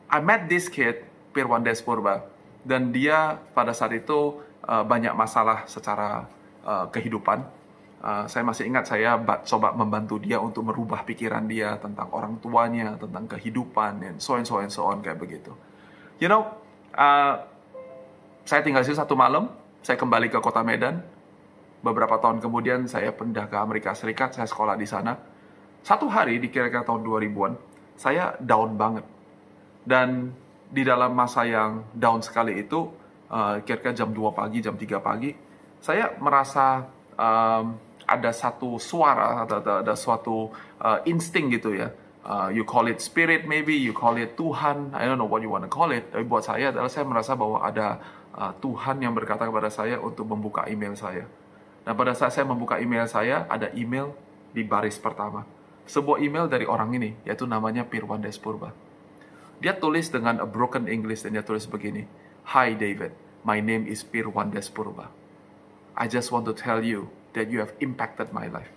I 0.06 0.22
met 0.22 0.46
this 0.46 0.70
kid, 0.70 1.02
Pirwandes 1.34 1.82
Purba, 1.82 2.37
dan 2.66 2.90
dia 2.90 3.38
pada 3.54 3.70
saat 3.70 3.94
itu 3.94 4.40
uh, 4.66 4.84
banyak 4.84 5.14
masalah 5.14 5.66
secara 5.70 6.26
uh, 6.66 6.86
kehidupan. 6.90 7.44
Uh, 7.98 8.30
saya 8.30 8.46
masih 8.46 8.70
ingat 8.70 8.86
saya 8.86 9.18
coba 9.42 9.74
membantu 9.74 10.22
dia 10.22 10.38
untuk 10.38 10.70
merubah 10.70 11.02
pikiran 11.02 11.42
dia 11.50 11.74
tentang 11.82 12.06
orang 12.14 12.38
tuanya, 12.38 12.94
tentang 12.94 13.26
kehidupan, 13.26 14.06
and 14.06 14.16
so 14.22 14.38
and 14.38 14.46
so 14.46 14.62
and 14.62 14.70
so 14.70 14.86
on 14.86 15.02
kayak 15.02 15.18
begitu. 15.18 15.50
You 16.22 16.30
know, 16.30 16.46
uh, 16.94 17.42
saya 18.46 18.62
tinggal 18.62 18.86
situ 18.86 18.94
satu 18.94 19.18
malam, 19.18 19.50
saya 19.82 19.98
kembali 19.98 20.30
ke 20.30 20.38
kota 20.38 20.62
Medan. 20.62 21.02
Beberapa 21.78 22.18
tahun 22.18 22.42
kemudian 22.42 22.90
saya 22.90 23.14
pindah 23.14 23.46
ke 23.46 23.54
Amerika 23.54 23.94
Serikat, 23.94 24.34
saya 24.34 24.50
sekolah 24.50 24.74
di 24.74 24.86
sana. 24.86 25.14
Satu 25.86 26.10
hari 26.10 26.42
di 26.42 26.50
kira-kira 26.50 26.82
tahun 26.82 27.06
2000-an, 27.06 27.54
saya 27.94 28.34
down 28.42 28.74
banget. 28.74 29.06
Dan 29.86 30.34
di 30.68 30.84
dalam 30.84 31.16
masa 31.16 31.48
yang 31.48 31.88
down 31.96 32.20
sekali 32.20 32.60
itu, 32.60 32.88
uh, 33.32 33.60
kira-kira 33.64 33.96
jam 33.96 34.12
2 34.12 34.32
pagi, 34.36 34.58
jam 34.60 34.76
3 34.76 35.00
pagi, 35.00 35.32
saya 35.80 36.12
merasa 36.20 36.84
um, 37.16 37.76
ada 38.08 38.30
satu 38.32 38.80
suara, 38.80 39.44
ada, 39.44 39.60
ada, 39.60 39.72
ada 39.84 39.94
suatu 39.96 40.48
uh, 40.80 40.98
insting 41.08 41.52
gitu 41.52 41.76
ya. 41.76 41.92
Uh, 42.28 42.52
you 42.52 42.64
call 42.64 42.84
it 42.84 43.00
spirit 43.00 43.48
maybe, 43.48 43.72
you 43.72 43.96
call 43.96 44.12
it 44.20 44.36
Tuhan, 44.36 44.92
I 44.92 45.08
don't 45.08 45.16
know 45.16 45.28
what 45.28 45.40
you 45.40 45.48
want 45.48 45.64
to 45.64 45.72
call 45.72 45.88
it. 45.92 46.12
Tapi 46.12 46.24
buat 46.28 46.44
saya 46.44 46.68
adalah 46.72 46.92
saya 46.92 47.08
merasa 47.08 47.32
bahwa 47.32 47.64
ada 47.64 47.96
uh, 48.36 48.52
Tuhan 48.60 49.00
yang 49.00 49.16
berkata 49.16 49.48
kepada 49.48 49.72
saya 49.72 49.96
untuk 49.96 50.28
membuka 50.28 50.68
email 50.68 50.92
saya. 50.92 51.24
Dan 51.88 51.96
pada 51.96 52.12
saat 52.12 52.36
saya 52.36 52.44
membuka 52.44 52.76
email 52.76 53.08
saya, 53.08 53.48
ada 53.48 53.72
email 53.72 54.12
di 54.52 54.60
baris 54.60 55.00
pertama. 55.00 55.48
Sebuah 55.88 56.20
email 56.20 56.44
dari 56.44 56.68
orang 56.68 56.92
ini, 56.92 57.16
yaitu 57.24 57.48
namanya 57.48 57.88
Pirwan 57.88 58.20
Despurba. 58.20 58.87
Dia 59.58 59.74
tulis 59.74 60.06
dengan 60.06 60.38
a 60.38 60.46
broken 60.46 60.86
English 60.86 61.26
dan 61.26 61.34
dia 61.34 61.42
tulis 61.42 61.66
begini. 61.66 62.06
Hi 62.54 62.78
David, 62.78 63.10
my 63.42 63.58
name 63.58 63.90
is 63.90 64.06
Pirwan 64.06 64.54
Despurba. 64.54 65.10
I 65.98 66.06
just 66.06 66.30
want 66.30 66.46
to 66.46 66.54
tell 66.54 66.78
you 66.78 67.10
that 67.34 67.50
you 67.50 67.58
have 67.58 67.74
impacted 67.82 68.30
my 68.30 68.46
life. 68.46 68.70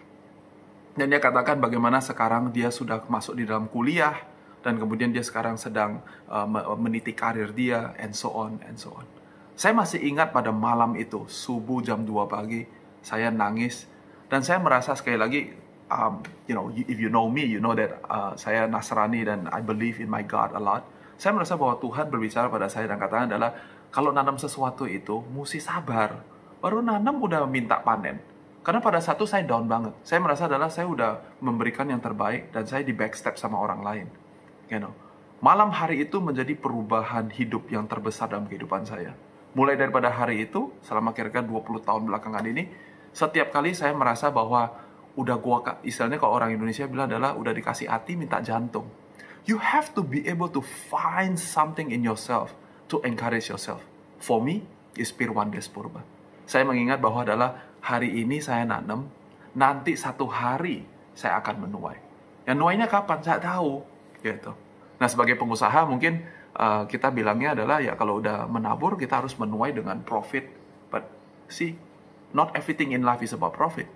Dan 0.97 1.13
dia 1.13 1.21
katakan 1.21 1.61
bagaimana 1.61 2.01
sekarang 2.01 2.49
dia 2.49 2.73
sudah 2.73 2.97
masuk 3.05 3.37
di 3.37 3.45
dalam 3.45 3.69
kuliah 3.69 4.25
dan 4.65 4.81
kemudian 4.81 5.13
dia 5.13 5.21
sekarang 5.21 5.53
sedang 5.53 6.01
uh, 6.25 6.49
meniti 6.73 7.13
karir 7.13 7.53
dia 7.53 7.93
and 8.01 8.17
so 8.17 8.33
on 8.33 8.57
and 8.65 8.81
so 8.81 8.89
on. 8.97 9.05
Saya 9.53 9.77
masih 9.77 10.01
ingat 10.01 10.33
pada 10.33 10.49
malam 10.49 10.97
itu 10.97 11.29
subuh 11.29 11.85
jam 11.85 12.01
2 12.01 12.25
pagi 12.25 12.65
saya 13.05 13.29
nangis 13.29 13.85
dan 14.33 14.41
saya 14.41 14.57
merasa 14.57 14.97
sekali 14.97 15.21
lagi 15.21 15.53
um, 15.91 16.23
you 16.47 16.55
know 16.55 16.71
if 16.71 16.95
you 16.95 17.11
know 17.11 17.27
me 17.27 17.43
you 17.43 17.59
know 17.59 17.75
that 17.75 17.99
uh, 18.07 18.31
saya 18.39 18.65
Nasrani 18.71 19.27
dan 19.27 19.51
I 19.51 19.59
believe 19.59 19.99
in 19.99 20.07
my 20.07 20.23
God 20.23 20.55
a 20.55 20.61
lot. 20.63 20.87
Saya 21.19 21.35
merasa 21.35 21.53
bahwa 21.59 21.77
Tuhan 21.77 22.09
berbicara 22.09 22.49
pada 22.49 22.65
saya 22.71 22.89
dan 22.89 22.97
katakan 22.97 23.29
adalah 23.29 23.53
kalau 23.91 24.09
nanam 24.15 24.39
sesuatu 24.39 24.87
itu 24.87 25.21
mesti 25.35 25.59
sabar. 25.59 26.23
Baru 26.63 26.79
nanam 26.79 27.19
udah 27.19 27.43
minta 27.45 27.77
panen 27.83 28.31
karena 28.61 28.77
pada 28.77 29.01
satu 29.01 29.25
saya 29.25 29.41
down 29.41 29.65
banget. 29.65 29.93
Saya 30.05 30.21
merasa 30.21 30.45
adalah 30.45 30.69
saya 30.69 30.85
udah 30.85 31.41
memberikan 31.41 31.89
yang 31.89 31.97
terbaik 31.97 32.53
dan 32.53 32.65
saya 32.69 32.85
di 32.85 32.93
backstep 32.93 33.33
sama 33.37 33.57
orang 33.57 33.81
lain. 33.81 34.07
You 34.69 34.81
know. 34.81 34.93
Malam 35.41 35.73
hari 35.73 36.05
itu 36.05 36.21
menjadi 36.21 36.53
perubahan 36.53 37.33
hidup 37.33 37.65
yang 37.73 37.89
terbesar 37.89 38.29
dalam 38.29 38.45
kehidupan 38.45 38.85
saya. 38.85 39.17
Mulai 39.57 39.73
daripada 39.73 40.13
hari 40.13 40.45
itu, 40.45 40.69
selama 40.85 41.17
kira-kira 41.17 41.41
20 41.41 41.81
tahun 41.81 42.05
belakangan 42.05 42.45
ini, 42.45 42.69
setiap 43.09 43.49
kali 43.49 43.73
saya 43.73 43.97
merasa 43.97 44.29
bahwa 44.29 44.69
udah 45.15 45.37
gua, 45.39 45.83
istilahnya 45.83 46.17
kalau 46.21 46.39
orang 46.39 46.55
Indonesia 46.55 46.87
bilang 46.87 47.11
adalah 47.11 47.35
udah 47.35 47.51
dikasih 47.51 47.91
hati 47.91 48.15
minta 48.15 48.39
jantung. 48.39 48.87
You 49.43 49.57
have 49.57 49.91
to 49.97 50.05
be 50.05 50.23
able 50.29 50.47
to 50.53 50.61
find 50.61 51.35
something 51.35 51.89
in 51.89 52.05
yourself 52.05 52.53
to 52.93 53.01
encourage 53.01 53.49
yourself. 53.49 53.81
For 54.21 54.37
me, 54.37 54.61
is 54.95 55.09
Pirwan 55.15 55.51
Despurba. 55.51 56.03
Saya 56.47 56.67
mengingat 56.67 56.99
bahwa 56.99 57.23
adalah 57.23 57.79
hari 57.79 58.21
ini 58.21 58.43
saya 58.43 58.67
nanam, 58.67 59.07
nanti 59.55 59.95
satu 59.95 60.27
hari 60.27 60.83
saya 61.15 61.39
akan 61.39 61.67
menuai. 61.67 61.97
Yang 62.45 62.57
nuainya 62.57 62.87
kapan? 62.89 63.23
Saya 63.23 63.39
tahu, 63.39 63.81
gitu. 64.19 64.51
Nah, 64.99 65.07
sebagai 65.07 65.37
pengusaha 65.39 65.87
mungkin 65.87 66.21
uh, 66.57 66.85
kita 66.85 67.09
bilangnya 67.09 67.57
adalah 67.57 67.81
ya 67.81 67.97
kalau 67.97 68.19
udah 68.21 68.45
menabur 68.45 68.99
kita 68.99 69.23
harus 69.23 69.37
menuai 69.39 69.73
dengan 69.73 70.01
profit. 70.03 70.45
But 70.91 71.07
see, 71.47 71.77
not 72.35 72.53
everything 72.53 72.91
in 72.93 73.01
life 73.01 73.23
is 73.23 73.33
about 73.33 73.55
profit. 73.55 73.87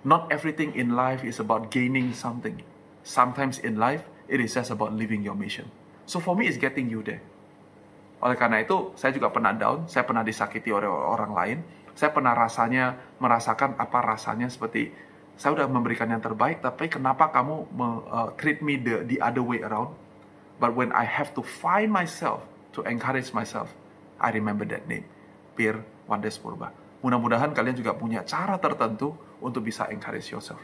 Not 0.00 0.32
everything 0.32 0.72
in 0.72 0.96
life 0.96 1.20
is 1.26 1.36
about 1.36 1.68
gaining 1.68 2.16
something. 2.16 2.64
Sometimes 3.04 3.60
in 3.60 3.76
life 3.76 4.08
it 4.32 4.40
is 4.40 4.56
just 4.56 4.72
about 4.72 4.96
living 4.96 5.20
your 5.20 5.36
mission. 5.36 5.68
So 6.08 6.18
for 6.18 6.32
me 6.32 6.48
it's 6.48 6.56
getting 6.56 6.88
you 6.88 7.04
there. 7.04 7.20
Oleh 8.20 8.36
karena 8.36 8.60
itu, 8.60 8.92
saya 9.00 9.16
juga 9.16 9.32
pernah 9.32 9.56
down, 9.56 9.88
saya 9.88 10.04
pernah 10.04 10.20
disakiti 10.20 10.68
oleh 10.68 10.88
orang 10.88 11.32
lain, 11.32 11.58
saya 11.96 12.12
pernah 12.12 12.36
rasanya 12.36 13.16
merasakan 13.16 13.80
apa 13.80 13.98
rasanya 14.04 14.48
seperti 14.52 14.92
saya 15.40 15.56
udah 15.56 15.68
memberikan 15.72 16.04
yang 16.04 16.20
terbaik, 16.20 16.60
tapi 16.60 16.92
kenapa 16.92 17.32
kamu 17.32 17.64
uh, 17.80 18.28
treat 18.36 18.60
me 18.60 18.76
the, 18.76 19.08
the 19.08 19.16
other 19.24 19.40
way 19.40 19.64
around? 19.64 19.96
But 20.60 20.76
when 20.76 20.92
I 20.92 21.08
have 21.08 21.32
to 21.32 21.40
find 21.40 21.88
myself 21.88 22.44
to 22.76 22.84
encourage 22.84 23.32
myself, 23.32 23.72
I 24.20 24.36
remember 24.36 24.68
that 24.68 24.84
name, 24.84 25.08
Pir 25.56 25.80
Wandes 26.04 26.36
Purba. 26.36 26.76
Mudah-mudahan 27.00 27.56
kalian 27.56 27.76
juga 27.76 27.96
punya 27.96 28.20
cara 28.24 28.60
tertentu 28.60 29.16
untuk 29.40 29.64
bisa 29.64 29.88
encourage 29.88 30.28
yourself. 30.28 30.60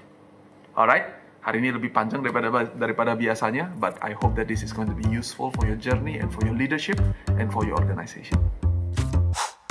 Alright, 0.77 1.09
hari 1.41 1.65
ini 1.65 1.73
lebih 1.73 1.95
panjang 1.95 2.21
daripada 2.21 2.53
daripada 2.77 3.17
biasanya, 3.17 3.73
but 3.81 3.97
I 4.05 4.13
hope 4.13 4.37
that 4.37 4.45
this 4.45 4.61
is 4.61 4.77
going 4.77 4.93
to 4.93 4.97
be 4.97 5.09
useful 5.09 5.49
for 5.57 5.65
your 5.65 5.81
journey 5.81 6.21
and 6.21 6.29
for 6.29 6.45
your 6.45 6.53
leadership 6.53 7.01
and 7.41 7.49
for 7.49 7.65
your 7.65 7.81
organization. 7.81 8.37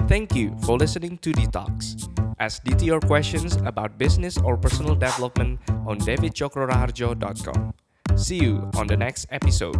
Thank 0.10 0.34
you 0.34 0.54
for 0.66 0.78
listening 0.78 1.18
to 1.26 1.34
Detox. 1.34 1.98
Ask 2.40 2.64
DT 2.64 2.86
your 2.86 3.02
questions 3.02 3.58
about 3.66 3.98
business 3.98 4.38
or 4.38 4.58
personal 4.58 4.94
development 4.96 5.60
on 5.86 5.98
davidchokroraharjo.com. 6.00 7.74
See 8.16 8.38
you 8.38 8.70
on 8.78 8.88
the 8.88 8.98
next 8.98 9.26
episode. 9.32 9.78